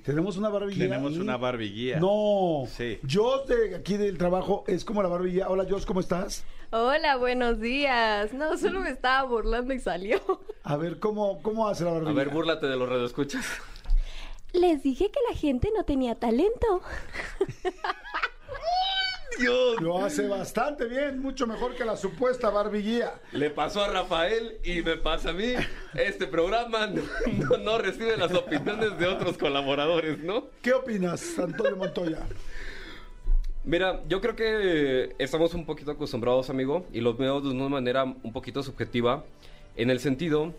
Tenemos 0.05 0.37
una 0.37 0.49
Barbie 0.49 0.75
guía 0.75 0.87
Tenemos 0.89 1.13
ahí. 1.13 1.19
una 1.19 1.37
Barbie 1.37 1.71
guía. 1.71 1.99
No. 1.99 2.65
Sí. 2.67 2.99
Yo 3.01 3.43
de 3.45 3.75
aquí 3.75 3.97
del 3.97 4.19
trabajo 4.19 4.65
es 4.67 4.85
como 4.85 5.01
la 5.01 5.09
Barbie 5.09 5.31
guía. 5.31 5.49
Hola, 5.49 5.65
Jos, 5.67 5.87
¿cómo 5.87 5.99
estás? 5.99 6.43
Hola, 6.69 7.17
buenos 7.17 7.59
días. 7.59 8.33
No, 8.33 8.55
solo 8.59 8.81
me 8.81 8.91
estaba 8.91 9.27
burlando 9.27 9.73
y 9.73 9.79
salió. 9.79 10.19
A 10.63 10.77
ver, 10.77 10.99
¿cómo, 10.99 11.41
cómo 11.41 11.67
hace 11.67 11.85
la 11.85 11.93
Barbie 11.93 12.09
A 12.11 12.13
ver, 12.13 12.29
búrlate 12.29 12.67
de 12.67 12.75
los 12.77 12.87
radioescuchas. 12.87 13.43
Les 14.53 14.83
dije 14.83 15.09
que 15.09 15.19
la 15.29 15.35
gente 15.35 15.69
no 15.75 15.83
tenía 15.85 16.15
talento. 16.15 16.81
Lo 19.79 20.03
hace 20.03 20.27
bastante 20.27 20.85
bien, 20.85 21.19
mucho 21.19 21.47
mejor 21.47 21.73
que 21.75 21.83
la 21.85 21.95
supuesta 21.97 22.49
Barbie 22.51 22.81
guía. 22.81 23.13
Le 23.31 23.49
pasó 23.49 23.81
a 23.81 23.87
Rafael 23.87 24.57
y 24.63 24.81
me 24.81 24.97
pasa 24.97 25.29
a 25.29 25.33
mí. 25.33 25.53
Este 25.95 26.27
programa 26.27 26.85
no, 26.87 27.01
no- 27.49 27.57
no 27.57 27.77
recibe 27.79 28.17
las 28.17 28.33
opiniones 28.33 28.97
de 28.99 29.07
otros 29.07 29.37
colaboradores, 29.37 30.19
¿no? 30.19 30.45
¿Qué 30.61 30.73
opinas, 30.73 31.39
Antonio 31.39 31.75
Montoya? 31.77 32.19
Mira, 33.63 34.01
yo 34.07 34.21
creo 34.21 34.35
que 34.35 35.15
estamos 35.17 35.53
un 35.53 35.65
poquito 35.65 35.91
acostumbrados, 35.91 36.49
amigo, 36.49 36.85
y 36.91 36.99
los 36.99 37.17
veo 37.17 37.41
de 37.41 37.49
una 37.49 37.69
manera 37.69 38.03
un 38.03 38.33
poquito 38.33 38.61
subjetiva, 38.61 39.23
en 39.75 39.89
el 39.89 39.99
sentido 39.99 40.53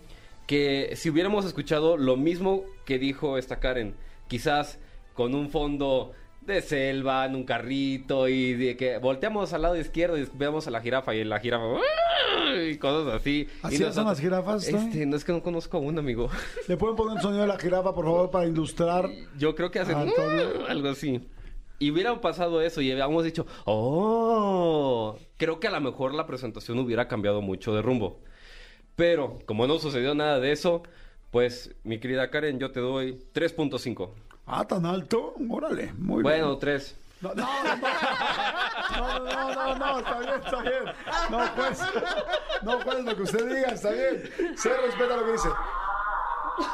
que 0.46 0.92
si 0.96 1.10
hubiéramos 1.10 1.44
escuchado 1.44 1.96
lo 1.96 2.16
mismo 2.16 2.64
que 2.84 2.98
dijo 2.98 3.38
esta 3.38 3.60
Karen, 3.60 3.94
quizás 4.28 4.78
con 5.14 5.34
un 5.34 5.50
fondo 5.50 6.12
de 6.40 6.60
selva 6.60 7.24
en 7.26 7.36
un 7.36 7.44
carrito 7.44 8.26
y 8.28 8.54
de 8.54 8.76
que 8.76 8.98
volteamos 8.98 9.52
al 9.52 9.62
lado 9.62 9.76
izquierdo 9.76 10.18
y 10.18 10.26
vemos 10.34 10.66
a 10.66 10.70
la 10.72 10.80
jirafa 10.80 11.14
y 11.14 11.22
la 11.24 11.38
jirafa 11.38 11.64
y 12.66 12.76
cosas 12.78 13.14
así. 13.14 13.46
¿Así 13.62 13.80
y 13.82 13.86
hacen 13.86 14.04
las 14.04 14.18
jirafas, 14.20 14.66
Tony? 14.68 14.86
Este, 14.86 15.06
no 15.06 15.16
es 15.16 15.24
que 15.24 15.32
no 15.32 15.42
conozco 15.42 15.76
a 15.76 15.80
un 15.80 15.98
amigo. 15.98 16.28
¿Le 16.68 16.76
pueden 16.76 16.96
poner 16.96 17.14
un 17.16 17.22
sonido 17.22 17.42
de 17.42 17.46
la 17.48 17.58
jirafa, 17.58 17.94
por 17.94 18.04
favor, 18.04 18.30
para 18.30 18.46
ilustrar? 18.46 19.08
Yo 19.38 19.54
creo 19.54 19.70
que 19.70 19.78
hacen 19.78 19.96
Ah, 19.96 20.00
Antonio. 20.02 20.66
algo 20.68 20.88
así. 20.88 21.20
Y 21.78 21.90
hubiera 21.90 22.20
pasado 22.20 22.60
eso 22.62 22.80
y 22.80 22.90
habíamos 22.90 23.24
dicho, 23.24 23.46
oh, 23.64 25.16
creo 25.36 25.58
que 25.60 25.68
a 25.68 25.70
lo 25.72 25.80
mejor 25.80 26.14
la 26.14 26.26
presentación 26.26 26.78
hubiera 26.78 27.08
cambiado 27.08 27.40
mucho 27.42 27.74
de 27.74 27.82
rumbo. 27.82 28.20
Pero 28.96 29.38
como 29.46 29.66
no 29.66 29.78
sucedió 29.78 30.14
nada 30.14 30.38
de 30.40 30.52
eso, 30.52 30.82
pues 31.30 31.74
mi 31.84 31.98
querida 31.98 32.30
Karen, 32.30 32.58
yo 32.58 32.70
te 32.72 32.80
doy 32.80 33.18
3.5. 33.34 34.10
Ah, 34.46 34.66
tan 34.66 34.84
alto. 34.86 35.34
Órale, 35.48 35.92
muy 35.98 36.22
Bueno, 36.22 36.48
bien. 36.48 36.60
3. 36.60 36.98
No, 37.22 37.34
no, 37.34 37.44
no, 37.46 37.76
no, 38.98 39.18
no, 39.20 39.54
no, 39.54 39.54
no, 39.54 39.74
no, 39.76 39.98
está 40.00 40.18
bien, 40.18 40.34
está 40.44 40.60
bien. 40.62 40.84
No, 41.30 41.38
pues, 41.54 41.80
no, 42.62 42.78
pues, 42.80 43.04
lo 43.04 43.16
que 43.16 43.22
usted 43.22 43.46
diga, 43.48 43.68
está 43.68 43.90
bien. 43.90 44.30
Se 44.56 44.76
respeta 44.76 45.16
lo 45.16 45.24
que 45.24 45.32
dice. 45.32 45.48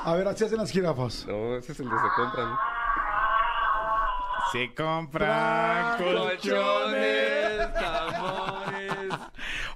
A 0.05 0.15
ver, 0.15 0.27
así 0.27 0.45
hacen 0.45 0.59
las 0.59 0.71
jirafas. 0.71 1.27
No, 1.27 1.55
ese 1.57 1.73
es 1.73 1.81
el 1.81 1.89
de 1.89 1.97
se 1.97 2.09
compran. 2.17 2.57
Se 4.53 4.75
compran 4.75 5.99
Colchones. 5.99 7.69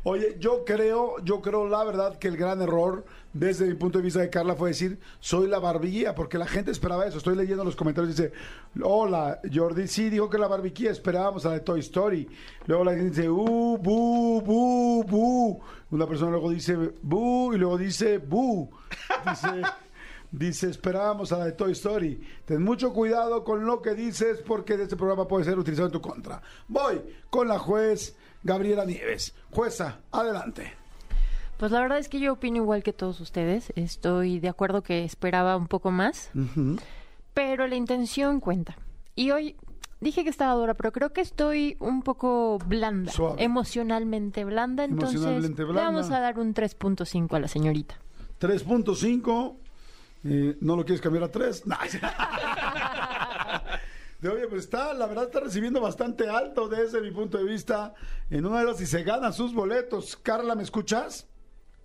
Oye, 0.04 0.36
yo 0.40 0.64
creo, 0.64 1.22
yo 1.22 1.40
creo 1.40 1.68
la 1.68 1.84
verdad 1.84 2.18
que 2.18 2.26
el 2.28 2.36
gran 2.36 2.60
error 2.60 3.04
desde 3.32 3.66
mi 3.66 3.74
punto 3.74 3.98
de 3.98 4.04
vista 4.04 4.20
de 4.20 4.30
Carla 4.30 4.56
fue 4.56 4.70
decir, 4.70 4.98
soy 5.20 5.46
la 5.48 5.58
barbiguía, 5.58 6.14
porque 6.14 6.38
la 6.38 6.46
gente 6.46 6.70
esperaba 6.70 7.06
eso. 7.06 7.18
Estoy 7.18 7.36
leyendo 7.36 7.64
los 7.64 7.76
comentarios 7.76 8.18
y 8.18 8.22
dice, 8.22 8.34
hola, 8.82 9.40
Jordi, 9.52 9.86
sí, 9.86 10.10
dijo 10.10 10.28
que 10.28 10.38
la 10.38 10.48
barbiguía, 10.48 10.90
esperábamos 10.90 11.46
a 11.46 11.50
la 11.50 11.54
de 11.54 11.60
Toy 11.60 11.80
Story. 11.80 12.28
Luego 12.66 12.84
la 12.84 12.92
gente 12.92 13.10
dice, 13.10 13.30
uh, 13.30 13.78
bu, 13.78 14.42
bu, 14.42 15.04
bu. 15.04 15.60
Una 15.90 16.06
persona 16.06 16.32
luego 16.32 16.50
dice, 16.50 16.76
bu, 17.02 17.52
y 17.54 17.58
luego 17.58 17.78
dice, 17.78 18.18
bu. 18.18 18.70
Dice... 19.28 19.62
Dice, 20.32 20.70
esperábamos 20.70 21.30
a 21.32 21.36
la 21.36 21.44
de 21.44 21.52
Toy 21.52 21.72
Story. 21.72 22.18
Ten 22.46 22.62
mucho 22.62 22.94
cuidado 22.94 23.44
con 23.44 23.66
lo 23.66 23.82
que 23.82 23.92
dices 23.92 24.40
porque 24.40 24.72
este 24.80 24.96
programa 24.96 25.28
puede 25.28 25.44
ser 25.44 25.58
utilizado 25.58 25.88
en 25.88 25.92
tu 25.92 26.00
contra. 26.00 26.40
Voy 26.68 27.02
con 27.28 27.48
la 27.48 27.58
juez 27.58 28.16
Gabriela 28.42 28.84
Nieves. 28.84 29.34
Jueza, 29.50 30.00
adelante. 30.10 30.72
Pues 31.58 31.70
la 31.70 31.80
verdad 31.80 31.98
es 31.98 32.08
que 32.08 32.18
yo 32.18 32.32
opino 32.32 32.56
igual 32.56 32.82
que 32.82 32.92
todos 32.92 33.20
ustedes. 33.20 33.72
Estoy 33.76 34.40
de 34.40 34.48
acuerdo 34.48 34.82
que 34.82 35.04
esperaba 35.04 35.56
un 35.56 35.68
poco 35.68 35.90
más, 35.92 36.30
pero 37.34 37.66
la 37.68 37.76
intención 37.76 38.40
cuenta. 38.40 38.76
Y 39.14 39.30
hoy 39.30 39.54
dije 40.00 40.24
que 40.24 40.30
estaba 40.30 40.54
dura, 40.54 40.74
pero 40.74 40.90
creo 40.90 41.12
que 41.12 41.20
estoy 41.20 41.76
un 41.78 42.02
poco 42.02 42.58
blanda, 42.66 43.12
Suave. 43.12 43.44
emocionalmente 43.44 44.44
blanda. 44.44 44.82
Entonces, 44.84 45.16
Emocionalmente 45.20 45.62
le 45.64 45.72
vamos 45.72 46.10
a 46.10 46.18
dar 46.18 46.38
un 46.40 46.52
3.5 46.52 47.36
a 47.36 47.38
la 47.40 47.46
señorita. 47.48 47.94
3.5. 48.40 49.54
eh, 50.24 50.56
¿No 50.60 50.74
lo 50.74 50.84
quieres 50.84 51.00
cambiar 51.00 51.22
a 51.24 51.30
3? 51.30 51.66
No. 51.66 51.76
De, 54.22 54.28
oye, 54.28 54.46
pues 54.46 54.62
está, 54.62 54.94
la 54.94 55.06
verdad 55.06 55.24
está 55.24 55.40
recibiendo 55.40 55.80
bastante 55.80 56.28
alto 56.28 56.68
desde 56.68 57.00
mi 57.00 57.10
punto 57.10 57.38
de 57.38 57.44
vista. 57.44 57.92
En 58.30 58.46
una 58.46 58.60
de 58.60 58.66
las 58.66 58.80
y 58.80 58.86
se 58.86 59.02
gana 59.02 59.32
sus 59.32 59.52
boletos. 59.52 60.16
Carla, 60.16 60.54
¿me 60.54 60.62
escuchas? 60.62 61.28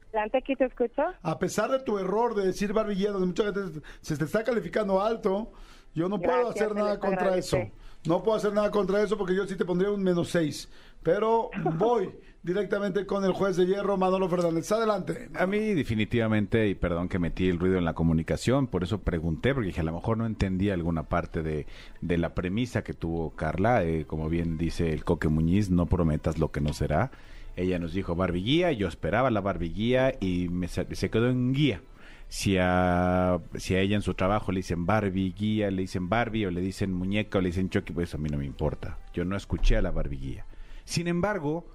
Adelante, 0.09 0.37
aquí 0.37 0.55
te 0.55 0.65
escucho. 0.65 1.01
A 1.23 1.39
pesar 1.39 1.71
de 1.71 1.79
tu 1.79 1.97
error 1.97 2.35
de 2.35 2.45
decir 2.45 2.73
barbillero, 2.73 3.13
donde 3.13 3.27
mucha 3.27 3.43
gente 3.45 3.81
se 4.01 4.15
te 4.17 4.25
está 4.25 4.43
calificando 4.43 5.01
alto, 5.01 5.51
yo 5.95 6.07
no 6.07 6.19
puedo 6.19 6.47
hacer 6.49 6.75
nada 6.75 6.99
contra 6.99 7.21
agradece. 7.21 7.59
eso. 7.59 7.71
No 8.05 8.21
puedo 8.21 8.37
hacer 8.37 8.53
nada 8.53 8.69
contra 8.69 9.01
eso 9.01 9.17
porque 9.17 9.35
yo 9.35 9.47
sí 9.47 9.55
te 9.55 9.65
pondría 9.65 9.89
un 9.89 10.03
menos 10.03 10.29
6. 10.29 10.69
Pero 11.01 11.49
voy 11.79 12.15
directamente 12.47 13.05
con 13.05 13.25
el 13.25 13.33
juez 13.33 13.57
de 13.57 13.65
hierro, 13.65 13.97
Manolo 13.97 14.29
Fernández. 14.29 14.71
Adelante. 14.71 15.29
A 15.35 15.45
mí 15.45 15.73
definitivamente, 15.73 16.69
y 16.69 16.75
perdón 16.75 17.09
que 17.09 17.19
metí 17.19 17.49
el 17.49 17.59
ruido 17.59 17.77
en 17.77 17.83
la 17.83 17.93
comunicación, 17.93 18.67
por 18.67 18.83
eso 18.83 19.01
pregunté, 19.01 19.53
porque 19.53 19.67
dije, 19.67 19.81
a 19.81 19.83
lo 19.83 19.93
mejor 19.93 20.17
no 20.17 20.25
entendía 20.25 20.73
alguna 20.73 21.03
parte 21.03 21.43
de, 21.43 21.67
de 22.01 22.17
la 22.17 22.33
premisa 22.33 22.83
que 22.83 22.93
tuvo 22.93 23.35
Carla. 23.35 23.83
eh, 23.83 24.05
como 24.07 24.29
bien 24.29 24.57
dice 24.57 24.93
el 24.93 25.03
Coque 25.03 25.27
Muñiz, 25.27 25.69
no 25.69 25.85
prometas 25.87 26.39
lo 26.39 26.51
que 26.51 26.61
no 26.61 26.71
será. 26.71 27.11
Ella 27.57 27.79
nos 27.79 27.93
dijo 27.93 28.15
Barbie 28.15 28.43
guía, 28.43 28.71
yo 28.71 28.87
esperaba 28.87 29.29
la 29.29 29.41
Barbie 29.41 29.73
guía 29.73 30.13
y 30.21 30.47
me, 30.47 30.69
se 30.69 31.09
quedó 31.09 31.29
en 31.29 31.53
guía. 31.53 31.81
Si 32.29 32.57
a, 32.59 33.39
si 33.55 33.75
a 33.75 33.79
ella 33.81 33.95
en 33.95 34.01
su 34.01 34.13
trabajo 34.13 34.51
le 34.51 34.59
dicen 34.59 34.85
Barbie 34.85 35.33
guía, 35.37 35.69
le 35.71 35.81
dicen 35.81 36.07
Barbie 36.07 36.45
o 36.45 36.51
le 36.51 36.61
dicen 36.61 36.93
muñeca 36.93 37.39
o 37.39 37.41
le 37.41 37.49
dicen 37.49 37.69
Chucky, 37.69 37.93
pues 37.93 38.13
a 38.13 38.17
mí 38.17 38.29
no 38.29 38.37
me 38.37 38.45
importa. 38.45 38.99
Yo 39.13 39.25
no 39.25 39.35
escuché 39.35 39.75
a 39.75 39.81
la 39.81 39.91
Barbie 39.91 40.17
guía. 40.17 40.45
Sin 40.85 41.07
embargo, 41.07 41.65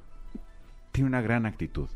tiene 0.92 1.08
una 1.08 1.20
gran 1.22 1.46
actitud. 1.46 1.88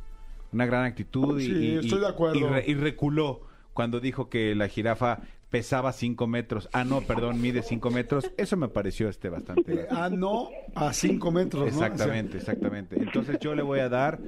Una 0.52 0.66
gran 0.66 0.84
actitud 0.84 1.38
y, 1.40 1.46
Sí, 1.46 1.52
y- 1.52 1.76
estoy 1.78 2.00
de 2.00 2.08
acuerdo. 2.08 2.38
y 2.38 2.44
re- 2.44 2.64
y 2.66 2.74
reculó 2.74 3.42
cuando 3.74 4.00
dijo 4.00 4.28
que 4.30 4.54
la 4.54 4.68
jirafa 4.68 5.20
pesaba 5.50 5.92
5 5.92 6.26
metros. 6.26 6.68
Ah, 6.72 6.84
no, 6.84 7.00
perdón, 7.02 7.40
mide 7.40 7.62
5 7.62 7.90
metros. 7.90 8.30
Eso 8.36 8.56
me 8.56 8.68
pareció 8.68 9.08
este 9.08 9.28
bastante... 9.28 9.86
Ah, 9.90 10.10
no, 10.10 10.48
a 10.74 10.92
5 10.92 11.30
metros, 11.30 11.62
¿no? 11.62 11.68
Exactamente, 11.68 12.38
exactamente. 12.38 12.96
Entonces 12.96 13.38
yo 13.40 13.54
le 13.54 13.62
voy 13.62 13.80
a 13.80 13.88
dar 13.88 14.20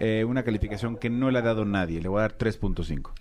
eh, 0.00 0.24
una 0.24 0.44
calificación 0.44 0.96
que 0.96 1.10
no 1.10 1.30
le 1.30 1.38
ha 1.38 1.42
dado 1.42 1.64
nadie. 1.64 2.00
Le 2.00 2.08
voy 2.08 2.18
a 2.18 2.22
dar 2.22 2.38
3.5. 2.38 3.12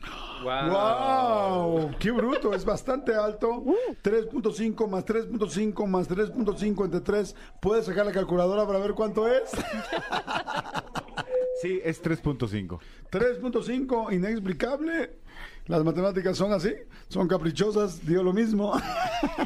¡Wow! 0.44 1.92
¡Qué 2.00 2.12
bruto! 2.12 2.54
Es 2.54 2.66
bastante 2.66 3.16
alto. 3.16 3.64
3.5 4.04 4.88
más 4.88 5.06
3.5 5.06 5.88
más 5.88 6.10
3.5 6.10 6.86
entre 6.86 7.02
3. 7.02 7.36
¿Puedes 7.62 7.86
sacar 7.86 8.06
la 8.06 8.12
calculadora 8.12 8.66
para 8.66 8.80
ver 8.80 8.94
cuánto 8.94 9.28
es? 9.28 9.50
Sí, 11.62 11.82
es 11.84 12.04
3.5. 12.04 12.80
3.5, 13.12 14.14
inexplicable. 14.14 15.27
Las 15.68 15.84
matemáticas 15.84 16.38
son 16.38 16.54
así, 16.54 16.74
son 17.10 17.28
caprichosas, 17.28 18.06
dio 18.06 18.24
lo 18.24 18.34
mismo. 18.34 18.74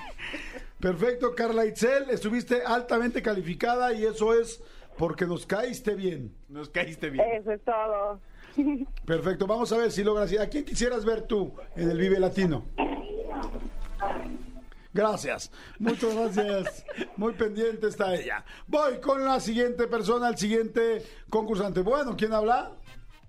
Perfecto, 0.79 1.35
Carla 1.35 1.65
Itzel, 1.65 2.09
estuviste 2.09 2.63
altamente 2.63 3.21
calificada 3.21 3.93
y 3.93 4.05
eso 4.05 4.33
es 4.33 4.63
porque 4.97 5.25
nos 5.25 5.45
caíste 5.45 5.95
bien. 5.95 6.33
Nos 6.49 6.69
caíste 6.69 7.09
bien. 7.09 7.25
Eso 7.33 7.51
es 7.51 7.61
todo. 7.63 8.19
Perfecto, 9.05 9.47
vamos 9.47 9.71
a 9.71 9.77
ver 9.77 9.91
si 9.91 10.03
logras. 10.03 10.31
¿A 10.39 10.47
quién 10.47 10.65
quisieras 10.65 11.05
ver 11.05 11.23
tú 11.23 11.53
en 11.75 11.89
el 11.89 11.97
Vive 11.97 12.19
Latino? 12.19 12.65
Gracias, 14.93 15.51
muchas 15.79 16.13
gracias. 16.13 16.85
Muy 17.15 17.33
pendiente 17.33 17.87
está 17.87 18.13
ella. 18.13 18.43
Voy 18.67 18.99
con 18.99 19.23
la 19.23 19.39
siguiente 19.39 19.87
persona, 19.87 20.27
el 20.27 20.37
siguiente 20.37 21.03
concursante. 21.29 21.81
Bueno, 21.81 22.15
¿quién 22.17 22.33
habla? 22.33 22.73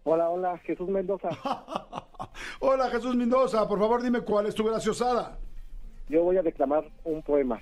Hola, 0.04 0.28
hola, 0.30 0.59
Jesús 0.59 0.88
Mendoza. 0.88 1.28
Hola 2.61 2.88
Jesús 2.90 3.14
Mendoza, 3.14 3.66
por 3.68 3.78
favor 3.78 4.02
dime 4.02 4.21
cuál 4.21 4.47
es 4.47 4.54
tu 4.54 4.64
graciosada. 4.64 5.38
Yo 6.09 6.23
voy 6.25 6.37
a 6.37 6.42
declamar 6.42 6.85
un 7.04 7.23
poema. 7.23 7.61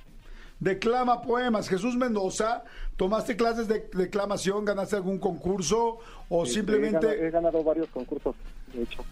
Declama 0.59 1.23
poemas. 1.23 1.69
Jesús 1.69 1.97
Mendoza, 1.97 2.65
¿tomaste 2.97 3.37
clases 3.37 3.67
de 3.69 3.89
declamación? 3.95 4.65
¿Ganaste 4.65 4.97
algún 4.97 5.19
concurso? 5.19 5.99
¿O 6.29 6.43
Este, 6.45 6.51
He 6.51 6.55
simplemente 6.55 7.07
ganado, 7.07 7.25
he 7.25 7.31
ganado 7.31 7.65
varios 7.65 7.89
concursos, 7.89 8.35
de 8.75 8.83
hecho, 8.83 9.03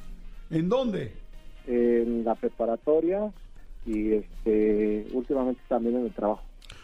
en 0.51 0.69
dónde? 0.69 1.13
en 1.67 2.25
la 2.25 2.35
preparatoria 2.35 3.31
y 3.85 4.15
este 4.15 5.07
últimamente 5.13 5.61
también 5.69 5.97
en 5.97 6.07
el 6.07 6.13
trabajo. 6.15 6.43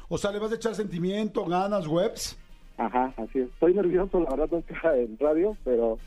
O 0.09 0.19
sea, 0.19 0.31
¿le 0.31 0.39
vas 0.39 0.53
a 0.53 0.57
echar 0.57 0.75
sentimiento, 0.75 1.45
ganas, 1.47 1.87
webs? 1.87 2.37
Ajá, 2.77 3.15
así 3.17 3.39
es. 3.41 3.49
Estoy 3.49 3.73
nervioso, 3.73 4.21
la 4.21 4.31
verdad, 4.31 4.49
nunca 4.51 4.95
en 4.97 5.19
radio, 5.19 5.57
pero 5.65 5.99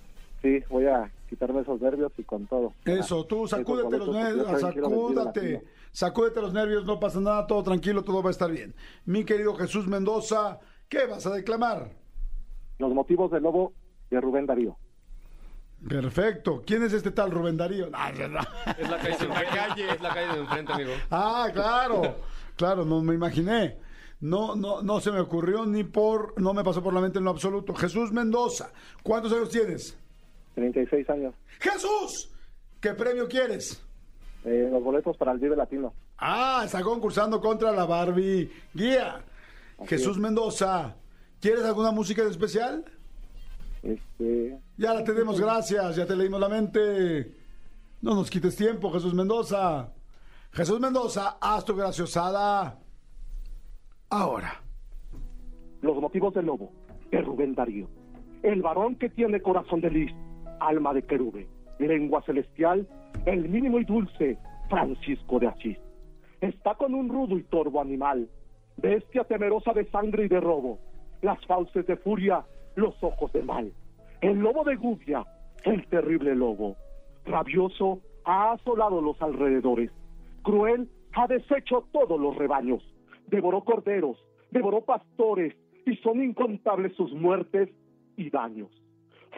sí, 0.42 0.64
voy 0.70 0.86
a 0.86 1.12
quitarme 1.30 1.62
esos 1.62 1.82
nervios 1.82 2.12
y 2.18 2.24
con 2.24 2.48
todo. 2.48 2.74
Eso, 2.86 3.26
tú 3.26 3.48
sacúdete 3.48 3.98
los 3.98 4.10
nervios, 4.10 4.62
sacúdate, 4.62 5.64
sacúdete 5.92 6.42
los 6.42 6.54
nervios, 6.54 6.86
no 6.86 7.00
pasa 7.00 7.20
nada, 7.20 7.48
todo 7.48 7.64
tranquilo, 7.64 8.04
todo 8.04 8.24
va 8.24 8.30
a 8.30 8.32
estar 8.32 8.52
bien. 8.52 8.74
Mi 9.06 9.24
querido 9.24 9.56
Jesús 9.56 9.88
Mendoza, 9.88 10.60
¿qué 10.90 11.06
vas 11.06 11.26
a 11.26 11.32
declamar? 11.32 11.92
Los 12.80 12.94
motivos 12.94 13.32
del 13.32 13.44
lobo 13.44 13.74
de 14.10 14.22
Rubén 14.22 14.46
Darío. 14.46 14.78
Perfecto. 15.88 16.64
¿Quién 16.66 16.84
es 16.84 16.94
este 16.94 17.12
tal 17.12 17.32
Rubén 17.32 17.58
Darío? 17.58 17.90
No, 17.90 18.12
no, 18.14 18.28
no. 18.28 18.40
Es 18.78 18.90
la 18.90 18.98
calle 18.98 19.18
de 19.18 19.26
enfrente. 19.26 19.88
Es 19.94 20.02
la 20.02 20.10
calle 20.10 20.34
de 20.34 20.40
enfrente, 20.40 20.74
amigo. 20.74 20.92
Ah, 21.12 21.50
claro, 21.54 22.16
claro, 22.56 22.86
no 22.86 23.02
me 23.02 23.14
imaginé. 23.14 23.78
No, 24.20 24.56
no, 24.56 24.82
no 24.82 25.00
se 25.00 25.12
me 25.12 25.20
ocurrió 25.20 25.66
ni 25.68 25.84
por, 25.84 26.40
no 26.42 26.54
me 26.54 26.64
pasó 26.64 26.82
por 26.82 26.94
la 26.94 27.02
mente 27.02 27.20
en 27.20 27.26
lo 27.26 27.30
absoluto. 27.30 27.76
Jesús 27.76 28.12
Mendoza, 28.12 28.72
¿cuántos 29.04 29.32
años 29.32 29.50
tienes? 29.50 29.96
36 30.58 31.08
años. 31.12 31.36
Jesús, 31.60 32.32
¿qué 32.82 32.96
premio 32.96 33.28
quieres? 33.28 33.80
Eh, 34.44 34.68
los 34.72 34.84
boletos 34.84 35.16
para 35.16 35.32
el 35.32 35.38
Vive 35.38 35.56
Latino. 35.56 35.94
Ah, 36.18 36.64
está 36.66 36.82
concursando 36.82 37.40
contra 37.40 37.72
la 37.72 37.86
Barbie 37.86 38.50
Guía. 38.74 39.24
Jesús 39.86 40.16
es. 40.16 40.18
Mendoza, 40.18 40.96
¿quieres 41.40 41.64
alguna 41.64 41.92
música 41.92 42.24
en 42.24 42.30
especial? 42.30 42.84
Este, 43.84 44.58
Ya 44.78 44.96
la 44.96 45.04
tenemos, 45.04 45.40
gracias, 45.40 45.96
ya 45.96 46.08
te 46.08 46.16
leímos 46.16 46.40
la 46.40 46.50
mente. 46.50 47.36
No 48.02 48.16
nos 48.16 48.32
quites 48.32 48.56
tiempo, 48.56 48.92
Jesús 48.92 49.14
Mendoza. 49.14 49.94
Jesús 50.54 50.80
Mendoza, 50.80 51.38
haz 51.40 51.64
tu 51.66 51.76
graciosada. 51.76 52.80
ahora. 54.10 54.60
Los 55.82 55.98
motivos 56.02 56.34
del 56.34 56.48
lobo, 56.48 56.72
de 57.12 57.22
Rubén 57.22 57.54
Darío. 57.54 57.88
El 58.42 58.64
varón 58.64 58.96
que 58.96 59.10
tiene 59.10 59.40
corazón 59.40 59.82
de 59.82 59.92
lis, 59.92 60.12
alma 60.60 60.94
de 60.94 61.04
querube, 61.04 61.48
lengua 61.80 62.22
celestial, 62.24 62.88
el 63.26 63.50
mínimo 63.50 63.80
y 63.80 63.86
dulce, 63.86 64.38
Francisco 64.70 65.40
de 65.40 65.48
Asís. 65.48 65.78
Está 66.42 66.76
con 66.76 66.94
un 66.94 67.10
rudo 67.10 67.38
y 67.38 67.44
torvo 67.44 67.82
animal, 67.82 68.30
bestia 68.78 69.24
temerosa 69.24 69.74
de 69.74 69.86
sangre 69.90 70.26
y 70.26 70.28
de 70.28 70.40
robo, 70.40 70.80
las 71.22 71.44
fauces 71.46 71.86
de 71.88 71.98
furia, 71.98 72.46
los 72.76 72.96
ojos 73.02 73.32
de 73.34 73.44
mal. 73.44 73.72
El 74.22 74.40
lobo 74.40 74.64
de 74.64 74.76
Gubia, 74.76 75.26
el 75.64 75.88
terrible 75.88 76.36
lobo, 76.36 76.76
rabioso, 77.26 78.02
ha 78.26 78.52
asolado 78.52 79.02
los 79.02 79.22
alrededores, 79.22 79.92
cruel, 80.44 80.90
ha 81.14 81.28
deshecho 81.28 81.88
todos 81.92 82.20
los 82.20 82.36
rebaños, 82.36 82.84
devoró 83.28 83.64
corderos, 83.64 84.18
devoró 84.52 84.82
pastores, 84.82 85.56
y 85.86 85.96
son 85.98 86.22
incontables 86.22 86.94
sus 86.96 87.14
muertes 87.14 87.70
y 88.18 88.30
daños. 88.30 88.70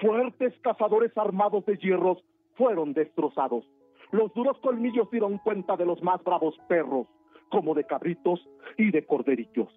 Fuertes 0.02 0.54
cazadores 0.62 1.18
armados 1.18 1.66
de 1.66 1.78
hierros 1.78 2.24
fueron 2.56 2.94
destrozados. 2.94 3.66
Los 4.12 4.34
duros 4.34 4.58
colmillos 4.60 5.10
dieron 5.12 5.38
cuenta 5.40 5.76
de 5.76 5.86
los 5.86 6.02
más 6.02 6.24
bravos 6.24 6.56
perros, 6.68 7.08
como 7.50 7.74
de 7.74 7.84
cabritos 7.84 8.40
y 8.78 8.92
de 8.92 9.06
corderillos. 9.06 9.68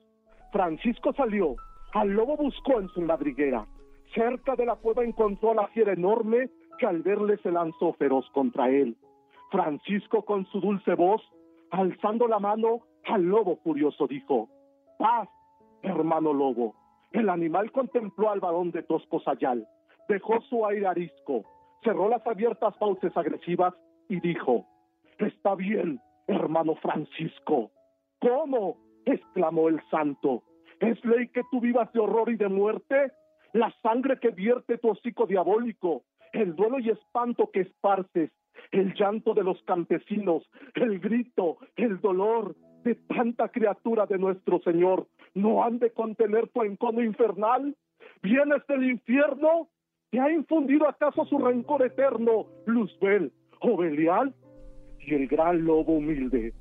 Francisco 0.52 1.12
salió, 1.14 1.56
al 1.92 2.10
lobo 2.10 2.36
buscó 2.36 2.80
en 2.80 2.88
su 2.90 3.00
madriguera. 3.02 3.66
Cerca 4.14 4.54
de 4.54 4.66
la 4.66 4.76
cueva 4.76 5.04
encontró 5.04 5.52
a 5.52 5.54
la 5.54 5.68
fiera 5.68 5.92
enorme 5.92 6.50
que 6.78 6.86
al 6.86 7.02
verle 7.02 7.38
se 7.38 7.50
lanzó 7.50 7.92
feroz 7.94 8.28
contra 8.30 8.70
él. 8.70 8.96
Francisco 9.50 10.24
con 10.24 10.46
su 10.46 10.60
dulce 10.60 10.94
voz, 10.94 11.22
alzando 11.70 12.28
la 12.28 12.38
mano, 12.38 12.80
al 13.04 13.24
lobo 13.24 13.56
furioso 13.64 14.06
dijo, 14.06 14.48
paz, 14.98 15.28
hermano 15.82 16.32
lobo. 16.32 16.74
El 17.10 17.28
animal 17.28 17.72
contempló 17.72 18.30
al 18.30 18.40
varón 18.40 18.70
de 18.70 18.82
tosco 18.82 19.20
sayal, 19.20 19.66
dejó 20.08 20.40
su 20.42 20.64
aire 20.66 20.86
arisco, 20.86 21.44
cerró 21.82 22.08
las 22.08 22.26
abiertas 22.26 22.76
fauces 22.78 23.16
agresivas 23.16 23.74
y 24.08 24.20
dijo, 24.20 24.66
está 25.18 25.54
bien, 25.54 26.00
hermano 26.26 26.74
Francisco. 26.76 27.70
¿Cómo? 28.20 28.76
exclamó 29.04 29.68
el 29.68 29.80
santo. 29.90 30.42
¿Es 30.80 31.04
ley 31.04 31.28
que 31.28 31.42
tú 31.50 31.60
vivas 31.60 31.92
de 31.92 32.00
horror 32.00 32.30
y 32.30 32.36
de 32.36 32.48
muerte? 32.48 33.12
La 33.52 33.72
sangre 33.82 34.18
que 34.18 34.30
vierte 34.30 34.78
tu 34.78 34.90
hocico 34.90 35.26
diabólico, 35.26 36.04
el 36.32 36.54
duelo 36.54 36.78
y 36.78 36.90
espanto 36.90 37.50
que 37.50 37.60
esparces, 37.60 38.30
el 38.70 38.94
llanto 38.94 39.34
de 39.34 39.44
los 39.44 39.62
campesinos, 39.64 40.48
el 40.74 40.98
grito, 41.00 41.58
el 41.76 42.00
dolor 42.00 42.54
de 42.84 42.94
tanta 42.94 43.48
criatura 43.48 44.06
de 44.06 44.18
nuestro 44.18 44.60
Señor, 44.60 45.06
¿no 45.34 45.62
han 45.64 45.78
de 45.78 45.92
contener 45.92 46.48
tu 46.48 46.62
encono 46.62 47.02
infernal? 47.02 47.76
¿Vienes 48.22 48.66
del 48.66 48.84
infierno? 48.84 49.68
¿Te 50.12 50.20
ha 50.20 50.30
infundido 50.30 50.86
acaso 50.86 51.24
su 51.24 51.38
rencor 51.38 51.82
eterno, 51.86 52.44
Luzbel 52.66 53.32
o 53.60 53.78
Belial? 53.78 54.34
Y 55.00 55.14
el 55.14 55.26
gran 55.26 55.64
lobo 55.64 55.94
humilde. 55.94 56.52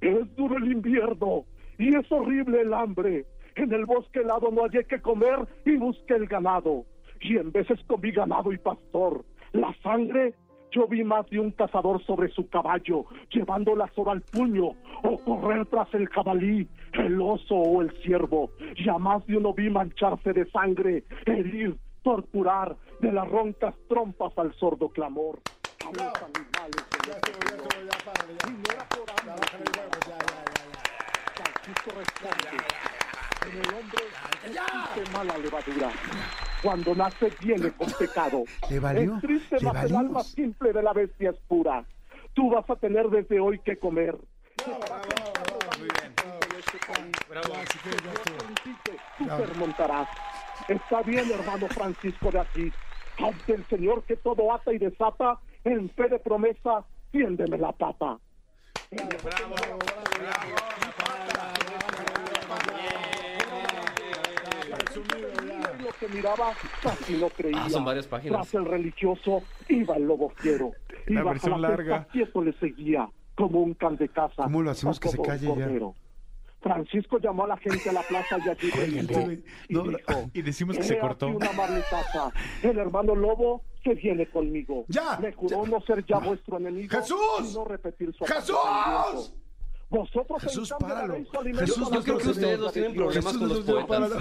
Es 0.00 0.34
duro 0.34 0.56
el 0.56 0.72
invierno 0.72 1.44
y 1.76 1.94
es 1.94 2.10
horrible 2.10 2.62
el 2.62 2.72
hambre. 2.72 3.26
En 3.54 3.70
el 3.74 3.84
bosque 3.84 4.20
helado 4.20 4.50
no 4.50 4.62
hallé 4.62 4.84
que 4.84 5.02
comer 5.02 5.46
y 5.66 5.76
busqué 5.76 6.14
el 6.14 6.26
ganado. 6.26 6.86
Y 7.20 7.36
en 7.36 7.52
veces 7.52 7.78
comí 7.86 8.12
ganado 8.12 8.50
y 8.50 8.56
pastor. 8.56 9.26
La 9.52 9.76
sangre 9.82 10.32
yo 10.70 10.88
vi 10.88 11.04
más 11.04 11.28
de 11.28 11.38
un 11.38 11.50
cazador 11.50 12.02
sobre 12.04 12.30
su 12.30 12.48
caballo, 12.48 13.04
llevando 13.30 13.76
la 13.76 13.88
soga 13.88 14.12
al 14.12 14.22
puño, 14.22 14.70
o 15.02 15.18
correr 15.18 15.66
tras 15.66 15.92
el 15.92 16.08
jabalí, 16.08 16.66
el 16.94 17.20
oso 17.20 17.56
o 17.56 17.82
el 17.82 17.90
ciervo. 18.02 18.50
Y 18.74 18.88
a 18.88 18.96
más 18.96 19.26
de 19.26 19.36
uno 19.36 19.52
vi 19.52 19.68
mancharse 19.68 20.32
de 20.32 20.46
sangre, 20.50 21.04
herir, 21.26 21.76
torturar, 22.06 22.76
de 23.00 23.10
las 23.10 23.28
roncas 23.28 23.74
trompas 23.88 24.32
al 24.38 24.54
sordo 24.54 24.88
clamor. 24.90 25.40
A 25.84 25.86
los 25.86 25.98
animales 25.98 26.84
en 33.44 33.58
el 33.58 33.74
hombre 33.74 34.04
existe 34.44 35.12
mala 35.12 35.36
levadura. 35.38 35.90
Cuando 36.62 36.94
nace 36.94 37.32
viene 37.40 37.72
con 37.72 37.90
pecado. 37.90 38.44
¿Le 38.70 38.78
valió? 38.78 39.16
Es 39.16 39.22
triste, 39.22 39.56
¿Le 39.58 39.72
mas 39.72 39.84
el 39.86 39.96
alma 39.96 40.22
simple 40.22 40.72
de 40.72 40.82
la 40.84 40.92
bestia 40.92 41.30
es 41.30 41.36
pura. 41.48 41.84
Tú 42.34 42.50
vas 42.50 42.70
a 42.70 42.76
tener 42.76 43.08
desde 43.08 43.40
hoy 43.40 43.58
que 43.58 43.76
comer. 43.76 44.16
Tú 49.18 49.26
te 49.26 49.46
remontarás. 49.46 50.08
Está 50.68 51.02
bien, 51.02 51.30
hermano 51.30 51.68
Francisco 51.68 52.30
de 52.30 52.40
Asís. 52.40 52.72
Ante 53.18 53.54
el 53.54 53.64
Señor 53.66 54.02
que 54.04 54.16
todo 54.16 54.52
ata 54.52 54.72
y 54.72 54.78
desata, 54.78 55.38
en 55.64 55.88
fe 55.90 56.08
de 56.08 56.18
promesa, 56.18 56.84
tiéndeme 57.12 57.58
la 57.58 57.72
pata. 57.72 58.18
Y 65.78 65.82
lo 65.82 65.92
que 65.92 66.08
miraba 66.08 66.52
casi 66.82 67.16
no 67.16 67.28
creía. 67.30 67.64
Ah, 67.64 67.70
son 67.70 67.84
varias 67.84 68.06
páginas. 68.06 68.40
Tras 68.42 68.54
el 68.54 68.64
religioso 68.64 69.42
iba 69.68 69.96
el 69.96 70.06
lobo 70.06 70.30
fiero. 70.30 70.72
La 71.06 71.20
Iba 71.20 71.30
versión 71.32 71.54
a 71.54 71.58
la 71.58 71.68
larga. 71.70 72.04
quieto 72.10 72.42
le 72.42 72.52
seguía, 72.54 73.08
como 73.34 73.60
un 73.60 73.74
can 73.74 73.96
de 73.96 74.08
casa. 74.08 74.44
¿Cómo 74.44 74.62
lo 74.62 74.70
hacemos 74.70 74.98
que 74.98 75.08
se 75.08 75.22
calle 75.22 75.46
ya? 75.56 75.68
Francisco 76.66 77.18
llamó 77.18 77.44
a 77.44 77.48
la 77.48 77.56
gente 77.58 77.88
a 77.88 77.92
la 77.92 78.02
plaza 78.02 78.38
y 78.44 78.48
allí 78.48 78.70
güey. 78.70 78.98
y 79.68 79.72
No, 79.74 79.82
dijo, 79.84 80.30
y 80.32 80.42
decimos 80.42 80.76
que 80.76 80.82
"He 80.82 80.86
se 80.86 80.98
cortó. 80.98 81.28
una. 81.28 81.48
El 82.62 82.78
hermano 82.78 83.14
lobo 83.14 83.62
se 83.84 83.94
viene 83.94 84.26
conmigo. 84.28 84.84
Ya, 84.88 85.16
Me 85.20 85.32
juró 85.32 85.64
ya. 85.64 85.70
no 85.70 85.80
ser 85.82 86.04
ya 86.06 86.18
vuestro 86.18 86.56
enemigo 86.58 86.88
¡Jesús! 86.90 87.18
y 87.50 87.54
no 87.54 87.64
repetir 87.66 88.12
su 88.16 88.24
¡Jesús! 88.24 89.32
Vosotros 89.88 90.42
Jesús, 90.42 90.74
páralo. 90.80 91.14
Jesús, 91.54 91.88
yo 91.92 92.02
creo 92.02 92.18
que 92.18 92.28
ustedes 92.30 92.60
de 92.60 92.72
tienen 92.72 92.94
problemas 92.96 93.36
con 93.36 93.48
los 93.48 93.58
Jesús, 93.58 93.66
no, 93.68 93.86
poetas. 93.86 94.10
para- 94.10 94.18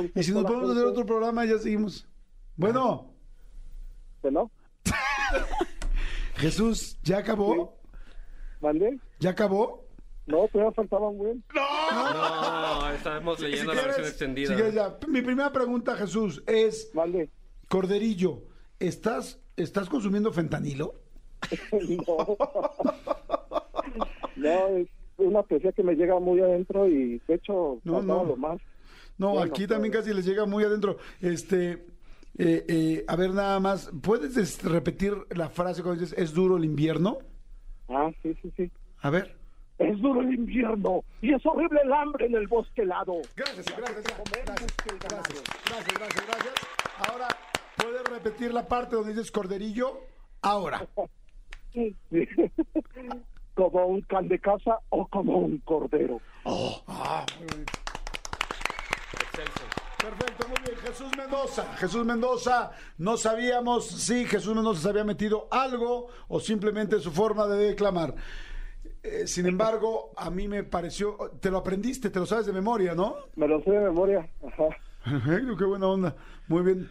Sea, 0.00 0.10
Y 0.14 0.22
si 0.22 0.32
nos 0.32 0.44
podemos 0.44 0.70
hacer 0.70 0.84
otro 0.86 1.04
programa, 1.04 1.44
ya 1.44 1.58
seguimos. 1.58 2.08
Bueno, 2.56 3.12
¿no? 4.22 4.50
Jesús, 6.36 6.98
¿ya 7.02 7.18
acabó? 7.18 7.76
¿Mandé? 8.62 8.98
¿Ya 9.20 9.30
acabó? 9.30 9.84
No, 10.28 10.46
todavía 10.48 10.72
faltaba 10.72 11.08
un 11.08 11.18
buen. 11.18 11.44
No, 11.54 12.90
estamos 12.92 13.40
leyendo 13.40 13.72
la 13.74 13.82
versión 13.82 14.06
extendida. 14.06 14.48
si 14.48 14.54
quieres 14.54 14.74
ya. 14.74 14.96
Mi 15.08 15.22
primera 15.22 15.50
pregunta, 15.50 15.96
Jesús, 15.96 16.42
es, 16.46 16.90
¿Mandé? 16.94 17.30
Corderillo, 17.68 18.42
¿estás, 18.78 19.40
¿estás 19.56 19.88
consumiendo 19.88 20.30
fentanilo? 20.32 20.94
no. 21.72 22.36
no, 24.36 24.66
es 24.76 24.88
una 25.16 25.42
poesía 25.42 25.72
que 25.72 25.82
me 25.82 25.94
llega 25.94 26.18
muy 26.20 26.40
adentro 26.40 26.86
y 26.88 27.20
de 27.26 27.34
hecho 27.34 27.80
No, 27.84 28.02
no. 28.02 28.24
lo 28.24 28.36
más. 28.36 28.60
No, 29.16 29.30
Bueno, 29.32 29.50
aquí 29.50 29.66
también 29.66 29.90
pero- 29.92 30.04
casi 30.04 30.14
les 30.14 30.24
llega 30.26 30.44
muy 30.46 30.62
adentro. 30.62 30.98
Este, 31.20 31.72
eh, 32.38 32.64
eh, 32.68 33.04
a 33.08 33.16
ver, 33.16 33.30
nada 33.34 33.58
más, 33.60 33.90
¿puedes 34.02 34.34
des- 34.34 34.62
repetir 34.62 35.14
la 35.30 35.48
frase 35.48 35.82
cuando 35.82 36.02
dices, 36.02 36.16
es 36.18 36.32
duro 36.34 36.56
el 36.56 36.64
invierno? 36.64 37.18
Ah, 37.88 38.10
sí, 38.22 38.36
sí, 38.42 38.52
sí. 38.56 38.70
A 39.00 39.10
ver. 39.10 39.37
Es 39.78 40.00
duro 40.00 40.20
el 40.22 40.34
invierno 40.34 41.04
y 41.22 41.32
es 41.32 41.44
horrible 41.46 41.80
el 41.84 41.92
hambre 41.92 42.26
en 42.26 42.34
el 42.34 42.48
bosque 42.48 42.82
helado. 42.82 43.20
Gracias, 43.36 43.64
gracias, 43.76 44.02
gracias, 44.02 44.64
gracias, 45.64 45.98
gracias, 45.98 46.26
gracias. 46.26 46.54
Ahora, 47.08 47.28
¿puedes 47.76 48.04
repetir 48.04 48.52
la 48.52 48.66
parte 48.66 48.96
donde 48.96 49.12
dices 49.12 49.30
corderillo? 49.30 50.00
Ahora. 50.42 50.86
Sí. 51.72 51.96
como 53.54 53.86
un 53.86 54.02
can 54.02 54.28
de 54.28 54.38
casa 54.38 54.78
o 54.90 55.06
como 55.08 55.38
un 55.38 55.58
cordero. 55.58 56.20
Perfecto, 59.98 60.48
muy 60.48 60.58
bien. 60.64 60.78
Jesús 60.80 61.10
Mendoza. 61.16 61.64
Jesús 61.76 62.04
Mendoza, 62.04 62.70
no 62.98 63.16
sabíamos 63.16 63.86
si 63.86 64.24
Jesús 64.26 64.54
Mendoza 64.54 64.82
se 64.82 64.88
había 64.90 65.02
metido 65.02 65.48
algo 65.50 66.06
o 66.28 66.38
simplemente 66.38 67.00
su 67.00 67.10
forma 67.10 67.48
de 67.48 67.68
declamar. 67.68 68.14
Eh, 69.10 69.26
sin 69.26 69.46
embargo, 69.46 70.12
a 70.16 70.30
mí 70.30 70.48
me 70.48 70.64
pareció, 70.64 71.16
te 71.40 71.50
lo 71.50 71.58
aprendiste, 71.58 72.10
te 72.10 72.18
lo 72.18 72.26
sabes 72.26 72.46
de 72.46 72.52
memoria, 72.52 72.94
¿no? 72.94 73.16
Me 73.36 73.48
lo 73.48 73.62
sé 73.62 73.70
de 73.70 73.80
memoria. 73.80 74.28
Ajá. 74.46 74.68
Qué 75.58 75.64
buena 75.64 75.86
onda. 75.86 76.16
Muy 76.46 76.62
bien. 76.62 76.90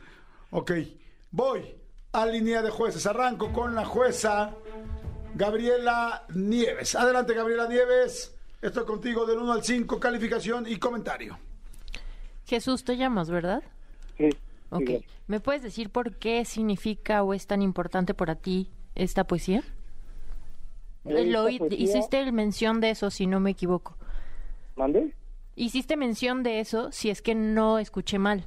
Ok, 0.50 0.72
voy 1.32 1.76
a 2.12 2.26
línea 2.26 2.62
de 2.62 2.72
jueces. 2.72 3.06
Arranco 3.06 3.52
con 3.54 3.76
la 3.76 3.86
jueza 3.86 4.56
Gabriela 5.36 6.26
Nieves. 6.34 6.96
Adelante, 6.96 7.34
Gabriela 7.34 7.68
Nieves. 7.68 8.36
Estoy 8.62 8.86
contigo 8.86 9.26
del 9.26 9.38
1 9.38 9.52
al 9.52 9.64
5, 9.64 10.00
calificación 10.00 10.66
y 10.68 10.78
comentario. 10.78 11.38
Jesús, 12.46 12.84
te 12.84 12.98
llamas, 12.98 13.30
¿verdad? 13.30 13.62
Sí. 14.18 14.30
Ok. 14.70 14.88
sí, 14.88 15.06
¿Me 15.28 15.40
puedes 15.40 15.62
decir 15.62 15.92
por 15.92 16.16
qué 16.16 16.44
significa 16.46 17.22
o 17.22 17.34
es 17.34 17.46
tan 17.46 17.62
importante 17.62 18.14
para 18.14 18.36
ti 18.36 18.72
esta 18.96 19.26
poesía? 19.26 19.64
Esta 21.08 21.22
Lo 21.24 21.44
poesía- 21.58 21.78
hiciste 21.80 22.32
mención 22.32 22.82
de 22.82 22.90
eso, 22.92 23.10
si 23.10 23.28
no 23.28 23.40
me 23.40 23.52
equivoco. 23.52 23.96
¿Mande? 24.76 25.14
Hiciste 25.56 25.98
mención 25.98 26.44
de 26.44 26.60
eso, 26.60 26.92
si 26.92 27.10
es 27.10 27.22
que 27.22 27.34
no 27.36 27.80
escuché 27.80 28.20
mal. 28.20 28.46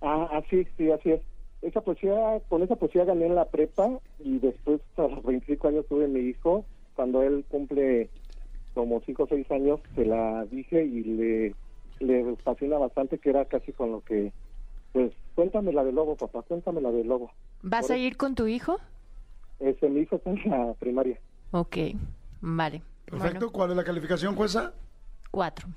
Ah, 0.00 0.28
así, 0.32 0.66
sí, 0.76 0.90
así 0.90 1.10
es. 1.12 1.20
Esa 1.62 1.80
poesía, 1.80 2.14
con 2.48 2.62
esa 2.62 2.76
poesía 2.76 3.04
gané 3.04 3.26
en 3.26 3.34
la 3.34 3.44
prepa 3.44 3.88
y 4.20 4.38
después 4.38 4.80
a 4.96 5.02
los 5.02 5.22
25 5.24 5.68
años 5.68 5.86
tuve 5.88 6.06
mi 6.08 6.20
hijo. 6.20 6.64
Cuando 6.94 7.22
él 7.22 7.44
cumple 7.48 8.08
como 8.74 9.00
5 9.00 9.24
o 9.24 9.26
6 9.28 9.50
años, 9.50 9.80
se 9.94 10.04
la 10.04 10.44
dije 10.46 10.84
y 10.84 11.02
le, 11.04 11.54
le 12.00 12.36
fascina 12.36 12.78
bastante, 12.78 13.18
que 13.18 13.30
era 13.30 13.44
casi 13.44 13.72
con 13.72 13.90
lo 13.92 14.00
que, 14.02 14.32
pues, 14.92 15.12
cuéntame 15.34 15.72
la 15.72 15.82
del 15.84 15.96
lobo, 15.96 16.16
papá, 16.16 16.42
cuéntame 16.42 16.80
la 16.80 16.90
del 16.92 17.08
lobo. 17.08 17.30
¿Vas 17.62 17.86
Por 17.86 17.96
a 17.96 17.98
ir 17.98 18.16
con 18.16 18.34
tu 18.36 18.46
hijo? 18.46 18.78
Ese, 19.60 19.88
mi 19.88 20.00
hijo 20.02 20.16
está 20.16 20.30
en 20.30 20.40
la 20.50 20.74
primaria. 20.74 21.18
Ok, 21.50 21.76
vale. 22.40 22.82
Perfecto. 23.04 23.38
Bueno, 23.38 23.52
¿Cuál 23.52 23.70
es 23.70 23.76
la 23.76 23.84
calificación, 23.84 24.34
jueza? 24.36 24.72
cuatro. 25.30 25.68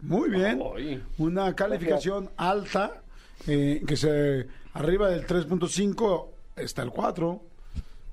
Muy 0.00 0.30
bien. 0.30 0.60
Ay. 0.76 1.02
Una 1.18 1.54
calificación 1.54 2.30
alta, 2.36 3.02
eh, 3.46 3.82
que 3.86 3.96
se 3.96 4.46
arriba 4.74 5.08
del 5.08 5.26
3.5 5.26 6.26
está 6.56 6.82
el 6.82 6.90
4. 6.90 7.42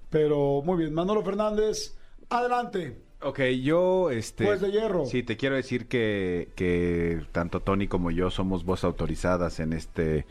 Pero 0.09 0.61
muy 0.63 0.77
bien. 0.77 0.93
Manolo 0.93 1.23
Fernández, 1.23 1.95
adelante. 2.29 3.01
Ok, 3.21 3.39
yo, 3.61 4.11
este... 4.11 4.45
Juez 4.45 4.61
de 4.61 4.71
hierro. 4.71 5.05
Sí, 5.05 5.23
te 5.23 5.37
quiero 5.37 5.55
decir 5.55 5.87
que, 5.87 6.49
que 6.55 7.25
tanto 7.31 7.61
Tony 7.61 7.87
como 7.87 8.11
yo 8.11 8.29
somos 8.29 8.65
voz 8.65 8.83
autorizadas 8.83 9.59
en 9.59 9.73
este, 9.73 10.25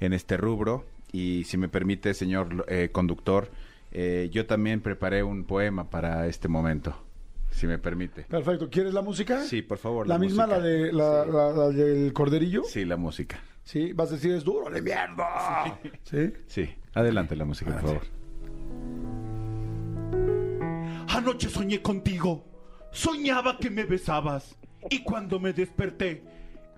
en 0.00 0.12
este 0.12 0.36
rubro. 0.36 0.84
Y 1.12 1.44
si 1.44 1.56
me 1.58 1.68
permite, 1.68 2.14
señor 2.14 2.64
eh, 2.68 2.88
conductor, 2.92 3.50
eh, 3.92 4.28
yo 4.32 4.46
también 4.46 4.80
preparé 4.80 5.22
un 5.22 5.44
poema 5.44 5.90
para 5.90 6.26
este 6.26 6.48
momento, 6.48 6.96
si 7.50 7.66
me 7.66 7.78
permite. 7.78 8.22
Perfecto. 8.22 8.68
¿Quieres 8.70 8.94
la 8.94 9.02
música? 9.02 9.42
Sí, 9.42 9.62
por 9.62 9.78
favor. 9.78 10.06
La, 10.08 10.18
misma, 10.18 10.46
música. 10.46 10.60
la, 10.60 10.64
de, 10.66 10.92
la, 10.92 11.24
Sí. 11.24 11.30
la- 11.32 11.50
la 11.52 11.68
del 11.68 12.12
corderillo. 12.12 12.62
Sí, 12.64 12.84
la 12.84 12.96
música. 12.96 13.40
Sí, 13.64 13.92
vas 13.92 14.10
a 14.10 14.14
decir 14.14 14.32
es 14.32 14.42
duro 14.44 14.68
el 14.68 14.76
invierno. 14.78 15.24
Sí. 16.04 16.32
Sí, 16.46 16.68
adelante 16.94 17.36
la 17.36 17.44
música, 17.44 17.72
por 17.72 17.80
favor. 17.82 18.02
Anoche 21.08 21.48
soñé 21.48 21.82
contigo. 21.82 22.44
Soñaba 22.92 23.58
que 23.58 23.70
me 23.70 23.84
besabas. 23.84 24.56
Y 24.88 25.02
cuando 25.02 25.38
me 25.38 25.52
desperté, 25.52 26.24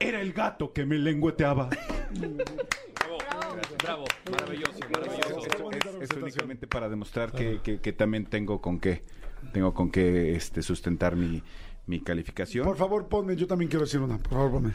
era 0.01 0.21
el 0.21 0.33
gato 0.33 0.73
que 0.73 0.85
me 0.85 0.97
lengüeteaba. 0.99 1.71
Bravo, 3.53 3.77
bravo, 3.83 4.05
maravilloso, 4.31 4.79
maravilloso. 4.91 5.71
Es, 6.01 6.11
es 6.11 6.17
únicamente 6.17 6.67
para 6.67 6.89
demostrar 6.89 7.33
que, 7.33 7.61
que- 7.63 7.81
que 7.81 7.93
también 7.93 8.27
tengo 8.27 8.61
con 8.61 8.79
qué, 8.81 9.03
tengo 9.53 9.75
con 9.75 9.91
qué 9.91 10.35
este, 10.35 10.63
sustentar 10.63 11.17
mi, 11.17 11.43
mi 11.87 12.01
calificación. 12.01 12.65
Por 12.65 12.77
favor, 12.77 13.09
ponme. 13.09 13.37
Yo 13.37 13.47
también 13.47 13.69
quiero 13.71 13.85
decir 13.85 14.01
una. 14.01 14.19
Por 14.19 14.33
favor, 14.33 14.51
ponme. 14.53 14.73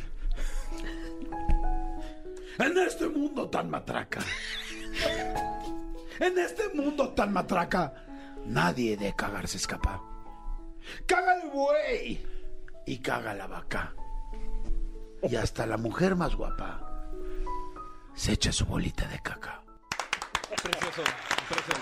En 2.59 2.77
este 2.79 3.07
mundo 3.07 3.49
tan 3.49 3.69
matraca. 3.69 4.19
En 6.19 6.37
este 6.39 6.69
mundo 6.73 7.09
tan 7.09 7.31
matraca. 7.33 7.93
Nadie 8.45 8.97
de 8.97 9.13
cagar 9.15 9.47
se 9.47 9.57
escapa. 9.57 10.01
Caga 11.05 11.41
el 11.41 11.49
buey. 11.49 12.25
Y 12.85 12.97
caga 12.99 13.33
la 13.33 13.47
vaca. 13.47 13.93
Y 15.21 15.35
hasta 15.35 15.65
la 15.65 15.77
mujer 15.77 16.15
más 16.15 16.35
guapa 16.35 16.86
se 18.17 18.33
echa 18.33 18.51
su 18.51 18.65
bolita 18.65 19.07
de 19.07 19.19
caca. 19.21 19.61
Precioso, 20.49 21.03
precioso. 21.47 21.81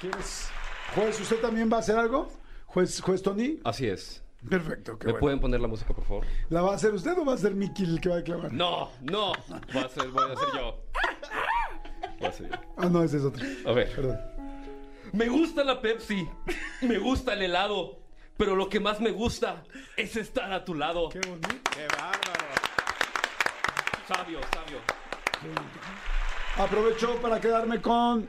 ¿Quieres? 0.00 0.48
Juez, 0.94 1.20
¿usted 1.20 1.36
también 1.40 1.70
va 1.70 1.76
a 1.76 1.80
hacer 1.80 1.96
algo? 1.96 2.30
Juez, 2.66 3.00
juez 3.00 3.22
Tony. 3.22 3.58
Así 3.64 3.86
es. 3.86 4.22
Perfecto, 4.48 4.98
qué 4.98 5.06
¿Me 5.06 5.12
bueno. 5.12 5.20
pueden 5.20 5.40
poner 5.40 5.60
la 5.60 5.68
música, 5.68 5.94
por 5.94 6.04
favor? 6.04 6.26
¿La 6.48 6.62
va 6.62 6.72
a 6.72 6.74
hacer 6.74 6.92
usted 6.94 7.16
o 7.18 7.24
va 7.24 7.34
a 7.34 7.38
ser 7.38 7.54
Miki 7.54 7.84
el 7.84 8.00
que 8.00 8.08
va 8.08 8.16
a 8.16 8.18
declamar? 8.18 8.52
No, 8.52 8.90
no. 9.02 9.32
Va 9.74 9.82
a 9.82 9.88
ser, 9.88 10.08
voy 10.08 10.30
a 10.30 10.36
ser 10.36 10.48
yo. 10.56 10.82
Voy 12.18 12.28
a 12.28 12.32
ser 12.32 12.50
yo. 12.50 12.56
Ah, 12.76 12.86
no, 12.86 13.02
ese 13.04 13.18
es 13.18 13.24
otro. 13.24 13.44
A 13.66 13.72
ver. 13.72 13.94
Perdón. 13.94 14.18
Me 15.12 15.28
gusta 15.28 15.62
la 15.62 15.80
Pepsi, 15.80 16.26
me 16.80 16.98
gusta 16.98 17.34
el 17.34 17.42
helado, 17.42 18.00
pero 18.36 18.56
lo 18.56 18.68
que 18.68 18.80
más 18.80 18.98
me 19.00 19.10
gusta 19.10 19.62
es 19.96 20.16
estar 20.16 20.52
a 20.52 20.64
tu 20.64 20.74
lado. 20.74 21.08
Qué 21.10 21.20
bonito. 21.20 21.48
¡Qué 21.70 21.86
bárbaro! 21.88 22.41
Sabio, 24.08 24.40
sabio. 24.52 24.78
Aprovecho 26.58 27.16
para 27.20 27.40
quedarme 27.40 27.80
con 27.80 28.28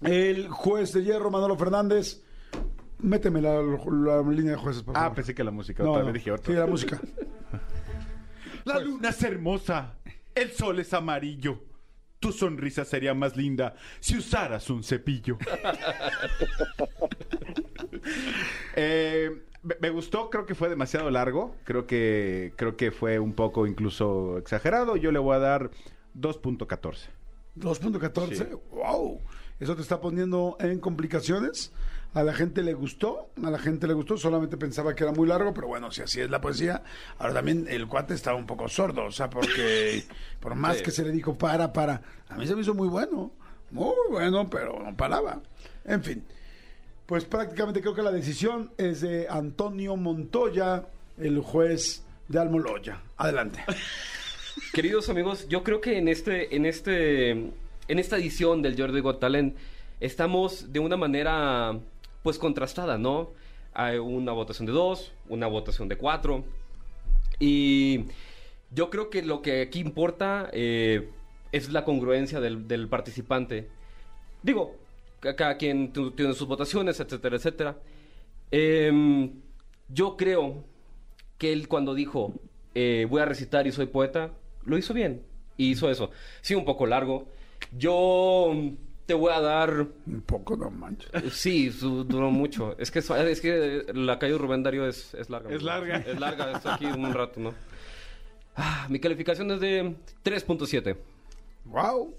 el 0.00 0.48
juez 0.48 0.92
de 0.92 1.02
hierro, 1.04 1.30
Manolo 1.30 1.56
Fernández. 1.56 2.22
Méteme 2.98 3.40
la, 3.42 3.60
la 3.60 4.22
línea 4.30 4.52
de 4.52 4.58
jueces, 4.58 4.82
por 4.82 4.94
favor. 4.94 5.10
Ah, 5.10 5.14
pensé 5.14 5.34
que 5.34 5.42
la 5.42 5.50
música, 5.50 5.82
No, 5.82 5.90
otra 5.90 6.00
no. 6.02 6.06
vez 6.06 6.14
dije 6.14 6.30
otra. 6.32 6.46
Sí, 6.46 6.52
la 6.58 6.66
música. 6.66 7.00
La 8.64 8.78
luna 8.78 9.08
es 9.08 9.20
hermosa. 9.24 9.94
El 10.32 10.52
sol 10.52 10.78
es 10.78 10.94
amarillo. 10.94 11.64
Tu 12.20 12.30
sonrisa 12.30 12.84
sería 12.84 13.12
más 13.12 13.36
linda 13.36 13.74
si 13.98 14.16
usaras 14.16 14.70
un 14.70 14.84
cepillo. 14.84 15.36
Eh, 18.74 19.30
me- 19.62 19.90
gustó, 19.90 20.30
creo 20.30 20.46
que 20.46 20.54
fue 20.54 20.68
demasiado 20.68 21.10
largo. 21.10 21.54
Creo 21.64 21.86
que, 21.86 22.52
creo 22.56 22.76
que 22.76 22.90
fue 22.90 23.18
un 23.18 23.32
poco 23.34 23.66
incluso 23.66 24.38
exagerado. 24.38 24.96
Yo 24.96 25.12
le 25.12 25.18
voy 25.18 25.36
a 25.36 25.40
dar 25.40 25.70
2.14. 26.18 27.08
2.14. 27.58 28.34
Sí. 28.36 28.44
¡Wow! 28.70 29.20
Eso 29.60 29.76
te 29.76 29.82
está 29.82 30.00
poniendo 30.00 30.56
en 30.60 30.80
complicaciones. 30.80 31.72
A 32.14 32.22
la 32.22 32.34
gente 32.34 32.62
le 32.62 32.74
gustó, 32.74 33.30
a 33.42 33.48
la 33.50 33.58
gente 33.58 33.86
le 33.86 33.94
gustó, 33.94 34.18
solamente 34.18 34.58
pensaba 34.58 34.94
que 34.94 35.02
era 35.04 35.12
muy 35.14 35.26
largo, 35.26 35.54
pero 35.54 35.68
bueno, 35.68 35.90
si 35.90 36.02
así 36.02 36.20
es 36.20 36.28
la 36.28 36.42
poesía. 36.42 36.82
Ahora 37.18 37.32
también 37.34 37.66
el 37.70 37.86
cuate 37.88 38.12
estaba 38.12 38.36
un 38.36 38.44
poco 38.46 38.68
sordo, 38.68 39.06
o 39.06 39.10
sea, 39.10 39.30
porque 39.30 40.02
por 40.40 40.54
más 40.54 40.78
Sí. 40.78 40.82
que 40.82 40.90
se 40.90 41.04
le 41.04 41.10
dijo 41.10 41.38
para, 41.38 41.72
para, 41.72 42.02
a 42.28 42.36
mí 42.36 42.46
se 42.46 42.54
me 42.54 42.60
hizo 42.60 42.74
muy 42.74 42.88
bueno, 42.88 43.32
muy 43.70 43.94
bueno, 44.10 44.50
pero 44.50 44.78
no 44.84 44.94
paraba. 44.94 45.40
En 45.86 46.02
fin, 46.02 46.22
pues 47.06 47.24
prácticamente 47.24 47.80
creo 47.80 47.94
que 47.94 48.02
la 48.02 48.12
decisión 48.12 48.70
es 48.78 49.00
de 49.00 49.26
Antonio 49.28 49.96
Montoya, 49.96 50.86
el 51.18 51.40
juez 51.40 52.04
de 52.28 52.38
Almoloya. 52.38 53.02
Adelante. 53.16 53.60
Queridos 54.72 55.08
amigos, 55.08 55.46
yo 55.48 55.62
creo 55.62 55.80
que 55.80 55.98
en 55.98 56.08
este, 56.08 56.54
en 56.54 56.66
este, 56.66 57.30
en 57.30 57.98
esta 57.98 58.16
edición 58.16 58.62
del 58.62 58.78
Jordi 58.78 59.00
Got 59.00 59.22
estamos 60.00 60.72
de 60.72 60.80
una 60.80 60.96
manera, 60.96 61.78
pues 62.22 62.38
contrastada, 62.38 62.98
¿no? 62.98 63.30
Hay 63.74 63.98
una 63.98 64.32
votación 64.32 64.66
de 64.66 64.72
dos, 64.72 65.12
una 65.28 65.46
votación 65.46 65.88
de 65.88 65.96
cuatro, 65.96 66.44
y 67.38 68.04
yo 68.70 68.88
creo 68.88 69.10
que 69.10 69.22
lo 69.22 69.42
que 69.42 69.62
aquí 69.62 69.80
importa 69.80 70.48
eh, 70.52 71.10
es 71.50 71.70
la 71.70 71.84
congruencia 71.84 72.40
del, 72.40 72.88
participante. 72.88 73.68
Digo, 74.42 74.76
cada 75.22 75.56
quien 75.56 75.92
tiene 75.92 76.34
sus 76.34 76.48
votaciones, 76.48 76.98
etcétera, 76.98 77.36
etcétera. 77.36 77.76
Em, 78.50 79.40
yo 79.88 80.16
creo 80.16 80.64
que 81.38 81.52
él 81.52 81.68
cuando 81.68 81.94
dijo 81.94 82.34
eh, 82.74 83.06
voy 83.08 83.22
a 83.22 83.24
recitar 83.24 83.66
y 83.66 83.72
soy 83.72 83.86
poeta, 83.86 84.30
lo 84.64 84.76
hizo 84.76 84.94
bien. 84.94 85.22
Y 85.56 85.70
hizo 85.70 85.90
eso. 85.90 86.10
Sí, 86.40 86.54
un 86.54 86.64
poco 86.64 86.86
largo. 86.86 87.28
Yo 87.76 88.52
te 89.06 89.14
voy 89.14 89.32
a 89.32 89.40
dar... 89.40 89.86
Un 90.06 90.22
poco, 90.22 90.56
no 90.56 90.70
manches. 90.70 91.10
Sí, 91.32 91.68
duró 91.68 92.30
mucho. 92.30 92.76
Es 92.78 92.90
que, 92.90 93.00
es 93.00 93.40
que 93.40 93.84
la 93.94 94.18
calle 94.18 94.32
de 94.32 94.38
Rubén 94.38 94.62
Darío 94.62 94.86
es, 94.86 95.14
es 95.14 95.30
larga. 95.30 95.54
Es 95.54 95.62
larga. 95.62 95.96
Es 95.98 96.18
larga, 96.18 96.52
está 96.52 96.74
aquí 96.74 96.86
un 96.86 97.12
rato, 97.12 97.40
¿no? 97.40 97.54
Ah, 98.56 98.86
mi 98.90 98.98
calificación 98.98 99.50
es 99.52 99.60
de 99.60 99.94
3.7. 100.24 100.96
Wow. 101.66 102.14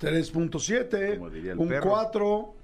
3.7, 0.00 1.16
Como 1.16 1.30
diría 1.30 1.52
el 1.52 1.58
un 1.58 1.68
perro. 1.68 1.90
4, 1.90 2.54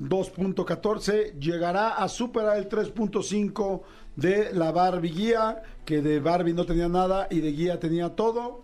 2.14, 0.00 1.38
llegará 1.38 1.90
a 1.96 2.08
superar 2.08 2.56
el 2.56 2.68
3.5 2.68 3.82
de 4.16 4.52
la 4.52 4.72
Barbie 4.72 5.10
Guía, 5.10 5.62
que 5.84 6.00
de 6.00 6.20
Barbie 6.20 6.54
no 6.54 6.64
tenía 6.64 6.88
nada 6.88 7.28
y 7.30 7.40
de 7.40 7.52
Guía 7.52 7.78
tenía 7.78 8.10
todo. 8.16 8.62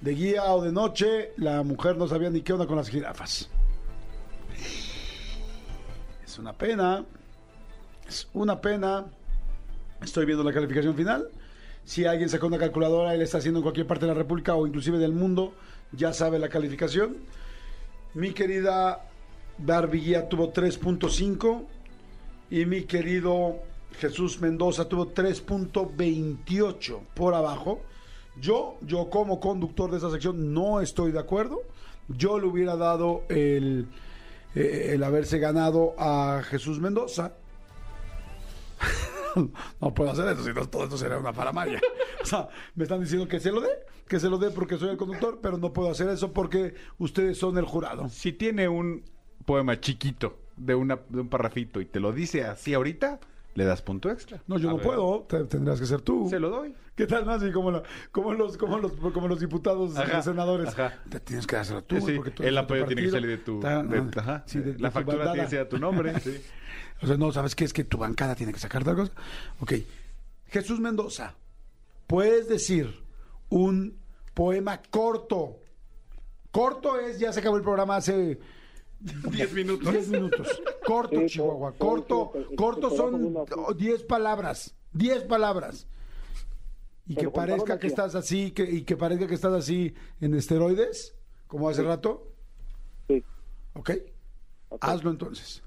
De 0.00 0.14
Guía 0.14 0.44
o 0.52 0.62
de 0.62 0.72
noche, 0.72 1.32
la 1.36 1.62
mujer 1.62 1.96
no 1.96 2.06
sabía 2.06 2.30
ni 2.30 2.42
qué 2.42 2.52
onda 2.52 2.66
con 2.66 2.76
las 2.76 2.88
jirafas. 2.88 3.48
Es 6.24 6.38
una 6.38 6.52
pena, 6.52 7.04
es 8.06 8.28
una 8.32 8.60
pena. 8.60 9.06
Estoy 10.02 10.26
viendo 10.26 10.44
la 10.44 10.52
calificación 10.52 10.94
final. 10.94 11.28
Si 11.84 12.04
alguien 12.04 12.28
sacó 12.28 12.46
una 12.46 12.58
calculadora 12.58 13.14
y 13.14 13.18
le 13.18 13.24
está 13.24 13.38
haciendo 13.38 13.60
en 13.60 13.62
cualquier 13.62 13.86
parte 13.86 14.06
de 14.06 14.12
la 14.12 14.18
República 14.18 14.54
o 14.54 14.66
inclusive 14.66 14.98
del 14.98 15.12
mundo, 15.12 15.54
ya 15.92 16.12
sabe 16.12 16.38
la 16.38 16.48
calificación. 16.48 17.16
Mi 18.16 18.32
querida 18.32 19.04
Barbie 19.58 20.00
Guía 20.00 20.26
tuvo 20.26 20.50
3.5 20.50 21.66
y 22.48 22.64
mi 22.64 22.84
querido 22.84 23.58
Jesús 23.98 24.40
Mendoza 24.40 24.88
tuvo 24.88 25.12
3.28 25.12 26.98
por 27.12 27.34
abajo. 27.34 27.82
Yo, 28.40 28.78
yo 28.80 29.10
como 29.10 29.38
conductor 29.38 29.90
de 29.90 29.98
esta 29.98 30.10
sección 30.10 30.54
no 30.54 30.80
estoy 30.80 31.12
de 31.12 31.18
acuerdo. 31.18 31.60
Yo 32.08 32.38
le 32.38 32.46
hubiera 32.46 32.74
dado 32.76 33.24
el, 33.28 33.86
eh, 34.54 34.92
el 34.94 35.04
haberse 35.04 35.38
ganado 35.38 35.94
a 35.98 36.40
Jesús 36.42 36.80
Mendoza. 36.80 37.34
no 39.78 39.92
puedo 39.92 40.10
hacer 40.10 40.26
eso, 40.28 40.42
si 40.42 40.54
no 40.54 40.66
todo 40.66 40.84
esto 40.84 40.96
sería 40.96 41.18
una 41.18 41.34
faramaya. 41.34 41.78
O 42.26 42.28
sea, 42.28 42.48
me 42.74 42.82
están 42.82 43.00
diciendo 43.00 43.28
que 43.28 43.38
se 43.38 43.52
lo 43.52 43.60
dé, 43.60 43.68
que 44.08 44.18
se 44.18 44.28
lo 44.28 44.36
dé 44.38 44.50
porque 44.50 44.76
soy 44.78 44.88
el 44.90 44.96
conductor, 44.96 45.38
pero 45.40 45.58
no 45.58 45.72
puedo 45.72 45.90
hacer 45.90 46.08
eso 46.08 46.32
porque 46.32 46.74
ustedes 46.98 47.38
son 47.38 47.56
el 47.56 47.64
jurado. 47.64 48.08
Si 48.08 48.32
tiene 48.32 48.66
un 48.68 49.04
poema 49.44 49.78
chiquito 49.80 50.36
de, 50.56 50.74
una, 50.74 50.98
de 51.08 51.20
un 51.20 51.28
parrafito 51.28 51.80
y 51.80 51.84
te 51.84 52.00
lo 52.00 52.12
dice 52.12 52.42
así 52.44 52.74
ahorita, 52.74 53.20
le 53.54 53.64
das 53.64 53.80
punto 53.80 54.10
extra. 54.10 54.42
No, 54.48 54.58
yo 54.58 54.68
A 54.68 54.72
no 54.72 54.78
ver. 54.78 54.86
puedo, 54.86 55.24
te- 55.28 55.44
tendrás 55.44 55.78
que 55.78 55.86
ser 55.86 56.00
tú. 56.02 56.26
Se 56.28 56.40
lo 56.40 56.50
doy. 56.50 56.74
¿Qué 56.96 57.06
tal, 57.06 57.26
Nancy? 57.26 57.52
Como, 57.52 57.70
la- 57.70 57.82
como, 58.10 58.32
los, 58.34 58.56
como, 58.56 58.78
los, 58.78 58.92
como 58.92 59.28
los 59.28 59.38
diputados 59.38 59.96
Ajá, 59.96 60.18
y 60.18 60.22
senadores. 60.22 60.68
ajá. 60.68 60.94
Te 61.08 61.20
tienes 61.20 61.46
que 61.46 61.54
dárselo 61.56 61.84
tú, 61.84 61.96
Sí, 61.96 62.00
güey, 62.02 62.16
porque 62.16 62.30
tú 62.32 62.42
el 62.42 62.48
eres 62.48 62.54
de 62.56 62.60
tu 62.60 62.64
apoyo 62.64 62.86
tiene 62.86 63.02
que 63.02 63.08
partido. 63.10 63.16
salir 63.16 63.38
de 63.38 63.44
tu... 63.44 63.60
Ta- 63.60 63.82
de- 63.82 63.98
ah, 63.98 64.10
ajá. 64.16 64.42
sí, 64.46 64.58
de- 64.58 64.72
de 64.72 64.78
la 64.80 64.88
tu 64.88 64.94
factura 64.94 65.16
bandada. 65.18 65.32
tiene 65.34 65.46
que 65.46 65.50
ser 65.50 65.60
a 65.60 65.68
tu 65.68 65.78
nombre. 65.78 66.20
sí. 66.20 66.40
O 67.02 67.06
sea, 67.06 67.16
no, 67.16 67.30
¿sabes 67.32 67.54
qué? 67.54 67.64
Es 67.64 67.72
que 67.72 67.84
tu 67.84 67.98
bancada 67.98 68.34
tiene 68.34 68.52
que 68.52 68.58
sacar 68.58 68.82
tal 68.84 68.96
cosa. 68.96 69.12
Ok. 69.60 69.72
Jesús 70.48 70.80
Mendoza, 70.80 71.34
puedes 72.06 72.48
decir 72.48 72.92
un 73.48 73.98
poema 74.34 74.80
corto. 74.90 75.58
Corto 76.50 76.98
es, 76.98 77.18
ya 77.18 77.32
se 77.32 77.40
acabó 77.40 77.56
el 77.56 77.62
programa 77.62 77.96
hace 77.96 78.38
10 79.00 79.52
minutos. 79.52 79.92
10 79.92 80.08
minutos. 80.08 80.62
Corto, 80.86 81.20
Sí, 81.20 81.26
Chihuahua. 81.26 81.72
Corto, 81.76 82.32
corto 82.56 82.90
son 82.90 83.32
por- 83.32 83.46
por- 83.48 83.58
oh, 83.70 83.74
10 83.74 84.04
palabras. 84.04 84.74
10 84.92 85.24
palabras. 85.24 85.86
Y 87.08 87.14
que 87.14 87.28
parezca 87.30 87.78
que 87.78 87.86
estás 87.86 88.14
así, 88.16 88.50
que, 88.50 88.64
y 88.64 88.82
que 88.82 88.96
parezca 88.96 89.26
que 89.28 89.34
estás 89.34 89.52
así 89.52 89.94
en 90.20 90.34
esteroides, 90.34 91.14
como 91.46 91.68
hace 91.68 91.82
rato. 91.84 92.32
Sí. 93.06 93.22
¿Ok? 93.74 93.90
Hazlo 94.80 95.10
entonces. 95.10 95.62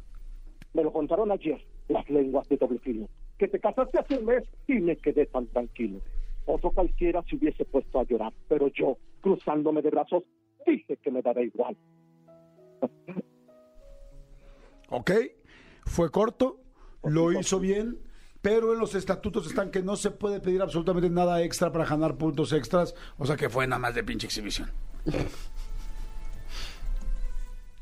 Me 0.74 0.84
lo 0.84 0.92
contaron 0.92 1.32
ayer, 1.32 1.64
las 1.88 2.10
lenguas 2.10 2.48
de 2.50 2.58
doble 2.58 2.80
filo. 2.80 3.08
Que 3.38 3.48
te 3.48 3.58
casaste 3.60 4.00
hace 4.00 4.18
un 4.18 4.26
mes 4.26 4.44
y 4.68 4.74
me 4.80 4.98
quedé 4.98 5.28
tan 5.28 5.48
tranquilo. 5.48 6.02
Otro 6.52 6.72
cualquiera 6.72 7.24
se 7.30 7.36
hubiese 7.36 7.64
puesto 7.64 8.00
a 8.00 8.04
llorar, 8.06 8.34
pero 8.48 8.70
yo, 8.70 8.98
cruzándome 9.22 9.84
de 9.84 9.92
brazos, 9.92 10.24
dije 10.66 10.98
que 10.98 11.12
me 11.12 11.22
dará 11.22 11.44
igual. 11.44 11.78
¿Ok? 14.90 15.12
Fue 15.86 16.10
corto, 16.10 16.60
lo 17.04 17.32
hizo 17.34 17.60
bien, 17.60 18.00
pero 18.42 18.74
en 18.74 18.80
los 18.80 18.96
estatutos 18.96 19.46
están 19.46 19.70
que 19.70 19.84
no 19.84 19.96
se 19.96 20.10
puede 20.10 20.40
pedir 20.40 20.64
absolutamente 20.64 21.12
nada 21.12 21.44
extra 21.44 21.72
para 21.72 21.86
ganar 21.86 22.18
puntos 22.18 22.52
extras, 22.52 22.96
o 23.20 23.28
sea 23.28 23.36
que 23.36 23.48
fue 23.48 23.68
nada 23.68 23.78
más 23.78 23.94
de 23.94 24.04
pinche 24.04 24.26
exhibición. 24.26 24.72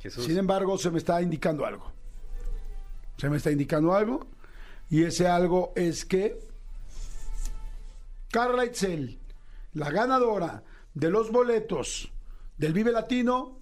Jesús. 0.02 0.26
Sin 0.26 0.38
embargo, 0.38 0.78
se 0.78 0.92
me 0.92 0.98
está 0.98 1.22
indicando 1.22 1.66
algo. 1.66 1.94
Se 3.16 3.30
me 3.30 3.38
está 3.38 3.50
indicando 3.50 3.94
algo, 3.94 4.28
y 4.90 5.04
ese 5.04 5.26
algo 5.26 5.72
es 5.78 6.04
que 6.04 6.38
Carla 8.32 8.66
Itzel, 8.66 9.20
la 9.74 9.90
ganadora 9.90 10.64
de 10.94 11.10
los 11.10 11.32
boletos 11.32 12.12
del 12.58 12.74
Vive 12.74 12.92
Latino, 12.92 13.60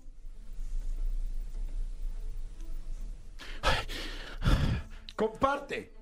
comparte 5.15 5.93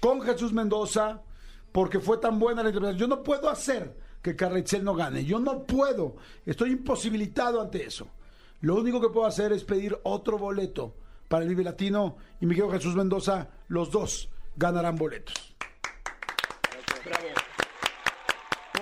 con 0.00 0.20
Jesús 0.22 0.52
Mendoza 0.52 1.22
porque 1.72 2.00
fue 2.00 2.18
tan 2.18 2.38
buena 2.38 2.62
la 2.62 2.68
interpretación. 2.68 3.08
Yo 3.08 3.16
no 3.16 3.22
puedo 3.22 3.48
hacer 3.48 3.96
que 4.22 4.36
Carla 4.36 4.58
Itzel 4.58 4.84
no 4.84 4.94
gane. 4.94 5.24
Yo 5.24 5.38
no 5.38 5.64
puedo. 5.64 6.16
Estoy 6.46 6.72
imposibilitado 6.72 7.60
ante 7.60 7.84
eso. 7.84 8.08
Lo 8.60 8.76
único 8.76 9.00
que 9.00 9.10
puedo 9.10 9.26
hacer 9.26 9.52
es 9.52 9.64
pedir 9.64 9.98
otro 10.04 10.38
boleto 10.38 10.94
para 11.28 11.42
el 11.42 11.50
Vive 11.50 11.64
Latino 11.64 12.16
y 12.40 12.46
mi 12.46 12.54
querido 12.54 12.72
Jesús 12.72 12.94
Mendoza, 12.94 13.48
los 13.68 13.90
dos 13.90 14.30
ganarán 14.56 14.96
boletos. 14.96 15.54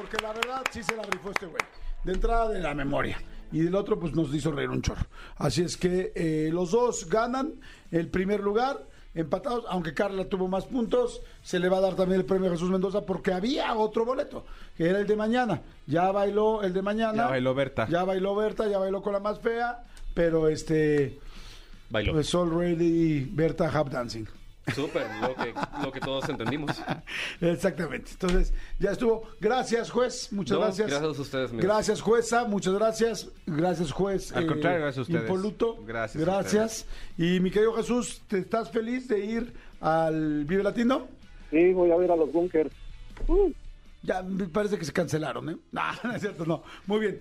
Porque 0.02 0.20
la 0.20 0.32
verdad 0.32 0.62
sí 0.72 0.82
se 0.82 0.96
la 0.96 1.04
rifó 1.04 1.30
este 1.30 1.46
güey. 1.46 1.62
De 2.02 2.12
entrada 2.12 2.48
de 2.48 2.58
la 2.58 2.74
memoria. 2.74 3.22
Y 3.52 3.60
del 3.60 3.74
otro, 3.76 4.00
pues 4.00 4.12
nos 4.14 4.34
hizo 4.34 4.50
reír 4.50 4.68
un 4.68 4.82
chorro. 4.82 5.06
Así 5.36 5.62
es 5.62 5.76
que 5.76 6.12
eh, 6.16 6.50
los 6.52 6.72
dos 6.72 7.08
ganan 7.08 7.60
el 7.92 8.08
primer 8.08 8.40
lugar, 8.40 8.84
empatados. 9.14 9.64
Aunque 9.68 9.94
Carla 9.94 10.24
tuvo 10.24 10.48
más 10.48 10.64
puntos, 10.64 11.22
se 11.42 11.60
le 11.60 11.68
va 11.68 11.76
a 11.76 11.82
dar 11.82 11.94
también 11.94 12.18
el 12.20 12.26
premio 12.26 12.48
a 12.48 12.52
Jesús 12.52 12.68
Mendoza 12.68 13.06
porque 13.06 13.32
había 13.32 13.76
otro 13.76 14.04
boleto, 14.04 14.44
que 14.76 14.88
era 14.88 14.98
el 14.98 15.06
de 15.06 15.14
mañana. 15.14 15.62
Ya 15.86 16.10
bailó 16.10 16.64
el 16.64 16.72
de 16.72 16.82
mañana. 16.82 17.22
Ya 17.22 17.28
bailó 17.28 17.54
Berta. 17.54 17.86
Ya 17.88 18.02
bailó 18.02 18.34
Berta, 18.34 18.66
ya 18.66 18.78
bailó 18.78 19.02
con 19.02 19.12
la 19.12 19.20
más 19.20 19.38
fea. 19.38 19.84
Pero 20.14 20.48
este. 20.48 21.20
Bailó. 21.90 22.14
Pues 22.14 22.34
already 22.34 23.24
Berta 23.30 23.68
Hap 23.68 23.88
Dancing. 23.88 24.26
Súper, 24.74 25.06
lo 25.20 25.34
que, 25.34 25.54
lo 25.82 25.92
que 25.92 26.00
todos 26.00 26.28
entendimos. 26.28 26.70
Exactamente. 27.40 28.12
Entonces, 28.12 28.52
ya 28.78 28.92
estuvo. 28.92 29.24
Gracias, 29.40 29.90
juez. 29.90 30.32
Muchas 30.32 30.56
No, 30.56 30.64
gracias. 30.64 30.88
gracias 30.88 31.18
a 31.18 31.22
ustedes, 31.22 31.50
amigos. 31.50 31.64
Gracias, 31.64 32.00
jueza. 32.00 32.44
Muchas 32.44 32.74
gracias. 32.74 33.28
Gracias, 33.46 33.90
juez. 33.90 34.32
Al 34.32 34.46
contrario, 34.46 34.80
gracias 34.80 34.98
a 34.98 35.02
ustedes. 35.02 35.22
Impoluto. 35.22 35.76
Gracias 35.84 36.24
Gracias. 36.24 36.86
Y 37.18 37.40
mi 37.40 37.50
querido 37.50 37.74
Jesús, 37.74 38.22
¿te 38.28 38.38
estás 38.38 38.70
feliz 38.70 39.08
de 39.08 39.24
ir 39.24 39.52
al 39.80 40.44
Vive 40.44 40.62
Latino? 40.62 41.08
Sí, 41.50 41.72
voy 41.72 41.90
a 41.90 41.96
ver 41.96 42.12
a 42.12 42.16
los 42.16 42.32
bunkers. 42.32 42.70
Uh. 43.26 43.50
Ya 44.04 44.20
me 44.22 44.46
parece 44.48 44.78
que 44.78 44.84
se 44.84 44.92
cancelaron, 44.92 45.48
¿eh? 45.50 45.56
No, 45.72 45.82
no 46.02 46.12
es 46.14 46.20
cierto, 46.20 46.44
no. 46.44 46.62
Muy 46.86 47.00
bien. 47.00 47.20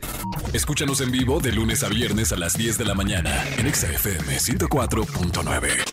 Escúchanos 0.53 1.01
en 1.01 1.11
vivo 1.11 1.39
de 1.39 1.51
lunes 1.51 1.83
a 1.83 1.89
viernes 1.89 2.31
a 2.31 2.37
las 2.37 2.57
10 2.57 2.77
de 2.77 2.85
la 2.85 2.95
mañana 2.95 3.43
en 3.57 3.67
Exa 3.67 3.87
FM 3.91 4.35
104.9. 4.37 5.90